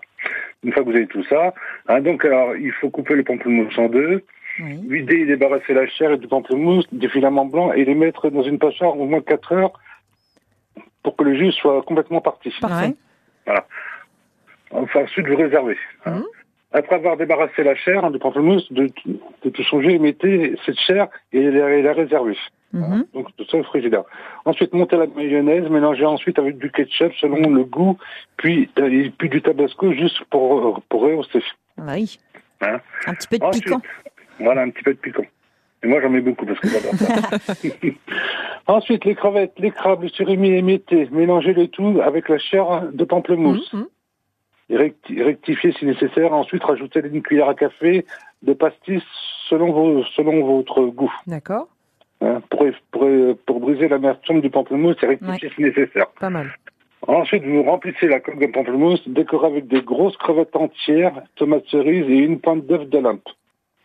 Une 0.63 0.71
fois 0.73 0.83
que 0.83 0.89
vous 0.89 0.95
avez 0.95 1.07
tout 1.07 1.23
ça, 1.25 1.53
hein, 1.87 2.01
donc 2.01 2.23
alors 2.25 2.55
il 2.55 2.71
faut 2.73 2.89
couper 2.89 3.15
le 3.15 3.23
pamplemousse 3.23 3.77
en 3.77 3.87
deux, 3.87 4.23
vider 4.59 5.21
et 5.21 5.25
débarrasser 5.25 5.73
la 5.73 5.87
chair 5.87 6.11
et 6.11 6.17
du 6.17 6.27
pamplemousse, 6.27 6.85
des 6.91 7.09
filaments 7.09 7.45
blancs 7.45 7.73
et 7.75 7.85
les 7.85 7.95
mettre 7.95 8.29
dans 8.29 8.43
une 8.43 8.59
passoire 8.59 8.97
au 8.99 9.05
moins 9.05 9.21
4 9.21 9.53
heures 9.53 9.73
pour 11.03 11.15
que 11.15 11.23
le 11.23 11.35
jus 11.35 11.51
soit 11.51 11.81
complètement 11.83 12.21
parti. 12.21 12.53
Parfait. 12.61 12.95
Voilà. 13.45 13.65
Enfin, 14.71 15.03
ensuite 15.03 15.27
vous 15.27 15.35
réservez. 15.35 15.77
hein. 16.05 16.23
Après 16.73 16.95
avoir 16.95 17.15
débarrassé 17.15 17.63
la 17.63 17.75
chair 17.75 18.03
hein, 18.03 18.11
du 18.11 18.19
pamplemousse, 18.19 18.69
de, 18.73 18.89
de 19.43 19.49
tout 19.49 19.63
changer, 19.63 19.97
mettez 19.97 20.55
cette 20.65 20.77
chair 20.79 21.07
et 21.31 21.49
la, 21.49 21.81
la 21.81 21.93
réserver. 21.93 22.35
Mhm. 22.73 23.05
Donc 23.13 23.27
tout 23.37 23.45
ça 23.45 23.57
au 23.57 23.63
frigidaire. 23.63 24.03
Ensuite, 24.43 24.73
montez 24.73 24.97
la 24.97 25.07
mayonnaise, 25.07 25.69
mélangez 25.69 26.03
ensuite 26.05 26.37
avec 26.39 26.57
du 26.57 26.69
ketchup 26.71 27.13
selon 27.21 27.49
le 27.49 27.63
goût, 27.63 27.97
puis, 28.35 28.69
euh, 28.79 29.07
puis 29.17 29.29
du 29.29 29.41
tabasco 29.41 29.93
juste 29.93 30.21
pour, 30.25 30.81
pour 30.89 31.01
rehausser. 31.03 31.41
Ah 31.77 31.93
oui. 31.93 32.19
Hein. 32.61 32.79
Un 33.07 33.13
petit 33.13 33.27
peu 33.29 33.37
de 33.37 33.43
Ensuite, 33.45 33.63
piquant. 33.65 33.81
Voilà, 34.39 34.61
un 34.61 34.69
petit 34.69 34.83
peu 34.83 34.93
de 34.93 34.99
piquant. 34.99 35.25
Et 35.83 35.87
moi, 35.87 36.01
j'en 36.01 36.09
mets 36.09 36.21
beaucoup 36.21 36.45
parce 36.45 36.59
que 36.59 36.67
j'adore 36.67 36.95
ça. 36.95 37.37
Ensuite, 38.67 39.05
les 39.05 39.15
crevettes, 39.15 39.53
les 39.59 39.71
crabes, 39.71 40.03
le 40.03 40.09
surimi 40.09 40.49
émietté, 40.49 41.07
mélangez 41.11 41.53
le 41.53 41.67
tout 41.67 41.99
avec 42.03 42.27
la 42.29 42.37
chair 42.39 42.87
de 42.91 43.03
pamplemousse. 43.03 43.71
Mhm. 43.73 43.87
Et 44.69 44.77
recti- 44.77 45.21
rectifiez 45.23 45.73
si 45.73 45.85
nécessaire. 45.85 46.33
Ensuite, 46.33 46.63
rajoutez 46.63 47.01
une 47.05 47.21
cuillère 47.21 47.49
à 47.49 47.53
café 47.53 48.05
de 48.41 48.53
pastis 48.53 49.03
selon, 49.47 49.71
vos, 49.71 50.03
selon 50.15 50.43
votre 50.43 50.81
goût. 50.85 51.13
D'accord. 51.27 51.67
hein, 52.21 52.41
pour, 52.49 52.65
pour, 52.91 53.07
pour 53.45 53.59
briser 53.59 53.87
l'amertume 53.87 54.41
du 54.41 54.49
pamplemousse 54.49 54.95
et 55.03 55.07
rectifier 55.07 55.51
si 55.55 55.61
nécessaire. 55.61 56.07
Pas 56.19 56.31
mal. 56.31 56.51
Ensuite, 57.07 57.43
vous 57.43 57.61
remplissez 57.61 58.07
la 58.07 58.19
coque 58.19 58.39
de 58.39 58.47
pamplemousse, 58.47 59.07
décorez 59.07 59.45
avec 59.45 59.67
des 59.67 59.81
grosses 59.83 60.17
crevettes 60.17 60.55
entières, 60.55 61.21
tomates 61.35 61.67
cerises 61.67 62.09
et 62.09 62.17
une 62.17 62.39
pointe 62.39 62.65
d'œuf 62.65 62.89
de 62.89 62.97
lampe 62.97 63.29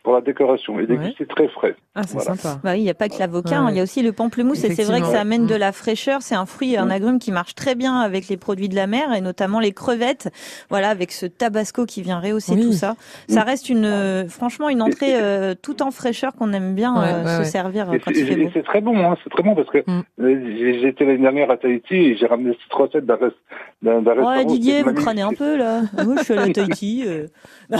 pour 0.03 0.13
la 0.13 0.21
décoration. 0.21 0.79
Et 0.79 0.87
dégustez 0.87 1.25
très 1.25 1.47
frais. 1.49 1.75
Ah, 1.95 2.03
c'est 2.03 2.13
Voilà. 2.13 2.35
sympa. 2.35 2.59
Bah 2.63 2.71
oui, 2.73 2.79
il 2.79 2.83
n'y 2.83 2.89
a 2.89 2.93
pas 2.95 3.07
que 3.09 3.19
l'avocat, 3.19 3.49
Ouais, 3.51 3.55
hein, 3.57 3.65
il 3.69 3.71
y 3.71 3.75
ouais. 3.75 3.79
a 3.81 3.83
aussi 3.83 4.01
le 4.01 4.11
pamplemousse 4.11 4.63
et 4.63 4.73
c'est 4.73 4.83
vrai 4.83 5.01
que 5.01 5.07
ça 5.07 5.21
amène 5.21 5.45
de 5.45 5.55
Mm. 5.55 5.59
la 5.59 5.71
fraîcheur. 5.71 6.21
C'est 6.21 6.35
un 6.35 6.45
fruit, 6.45 6.75
un 6.77 6.89
agrume 6.89 7.19
qui 7.19 7.31
marche 7.31 7.53
très 7.55 7.75
bien 7.75 7.99
avec 7.99 8.27
les 8.27 8.37
produits 8.37 8.69
de 8.69 8.75
la 8.75 8.87
mer 8.87 9.13
et 9.13 9.21
notamment 9.21 9.59
les 9.59 9.71
crevettes. 9.73 10.29
Voilà, 10.69 10.89
avec 10.89 11.11
ce 11.11 11.25
tabasco 11.25 11.85
qui 11.85 12.01
vient 12.01 12.19
rehausser 12.19 12.53
Oui. 12.53 12.61
tout 12.63 12.71
ça. 12.73 12.95
Ça 13.29 13.43
reste 13.43 13.69
une, 13.69 13.85
euh, 13.85 14.27
franchement, 14.27 14.69
une 14.69 14.81
entrée 14.81 15.15
euh, 15.21 15.53
tout 15.61 15.83
en 15.83 15.91
fraîcheur 15.91 16.33
qu'on 16.33 16.51
aime 16.53 16.73
bien 16.73 16.95
Ouais, 16.95 17.05
euh, 17.07 17.23
ouais, 17.23 17.29
se 17.35 17.37
ouais. 17.39 17.45
servir 17.45 17.93
Et 17.93 17.99
quand 17.99 18.11
c'est- 18.13 18.19
il 18.21 18.25
fait 18.25 18.33
et 18.33 18.43
beau. 18.45 18.49
c'est 18.53 18.63
très 18.63 18.81
bon, 18.81 18.97
hein, 18.97 19.15
c'est 19.23 19.29
très 19.29 19.43
bon 19.43 19.53
parce 19.55 19.69
que 19.69 19.79
Mm. 19.85 20.03
euh, 20.21 20.55
j'ai- 20.57 20.79
j'étais 20.81 21.05
l'année 21.05 21.19
dernière 21.19 21.51
à 21.51 21.57
Tahiti 21.57 21.95
et 21.95 22.15
j'ai 22.17 22.25
ramené 22.25 22.57
cette 22.63 22.73
recette 22.73 23.05
d'un 23.05 23.15
res- 23.15 23.33
d'un- 23.81 24.01
d'un 24.01 24.11
restaurant. 24.11 24.35
Ouais, 24.37 24.45
Didier, 24.45 24.83
vous 24.83 24.93
crânez 24.93 25.21
un 25.21 25.33
peu 25.33 25.57
là. 25.57 25.81
Moi, 26.03 26.15
je 26.19 26.23
suis 26.23 26.33
à 26.33 26.45
la 26.47 26.49
Tahiti. 26.53 27.03
euh. 27.05 27.27
Ouais, 27.69 27.77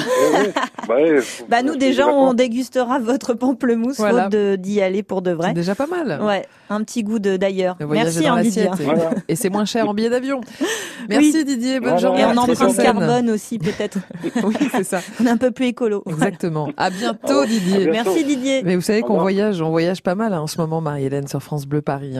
ouais. 0.90 1.14
Ouais, 1.16 1.20
Bah 1.50 1.62
nous 1.64 1.76
déjà, 1.76 2.08
on 2.08 2.34
dégustera 2.34 3.00
votre 3.00 3.34
pamplemousse 3.34 3.98
Voilà. 3.98 4.30
d'y 4.58 4.82
aller 4.82 5.04
pour 5.04 5.22
de 5.22 5.32
vrai. 5.32 5.50
C'est 5.50 5.54
déjà 5.54 5.76
pas 5.76 5.88
mal. 5.88 6.22
Ouais, 6.22 6.46
un 6.70 6.84
petit 6.84 7.04
goût 7.04 7.20
de 7.20 7.38
d'ailleurs. 7.38 7.76
Merci 7.80 8.26
hein, 8.28 8.42
Didier. 8.42 8.70
Voilà. 8.84 9.12
et 9.28 9.36
c'est 9.36 9.50
moins 9.50 9.66
cher 9.66 9.88
en 9.90 9.94
billet 9.94 10.10
d'avion. 10.10 10.42
Merci 11.10 11.44
Didier, 11.44 11.80
bonne 11.80 11.90
Voilà. 11.90 11.98
journée. 12.00 12.22
Et 12.22 12.26
en 12.26 12.38
empreinte 12.38 12.78
carbone 12.78 13.30
aussi 13.30 13.60
peut-être. 13.60 13.98
Oui, 14.44 14.56
c'est 14.72 14.84
ça. 14.84 15.00
On 15.22 15.26
est 15.26 15.30
un 15.30 15.38
peu 15.38 15.52
plus 15.52 15.68
écolo. 15.68 16.04
Exactement. 16.08 16.70
À 16.78 16.90
bientôt 16.90 17.46
Didier. 17.46 17.88
bientôt. 17.88 18.12
Merci 18.12 18.24
Didier. 18.24 18.62
Mais 18.64 18.76
vous 18.76 18.82
savez 18.82 19.02
qu'on 19.02 19.18
voyage, 19.20 19.62
on 19.62 19.70
voyage 19.70 20.02
pas 20.02 20.16
mal 20.16 20.34
hein, 20.34 20.42
en 20.42 20.48
ce 20.48 20.60
moment, 20.60 20.80
Marie-Hélène, 20.82 21.28
sur 21.28 21.42
France 21.44 21.66
Bleu 21.66 21.82
Paris. 21.82 22.14
hein. 22.16 22.20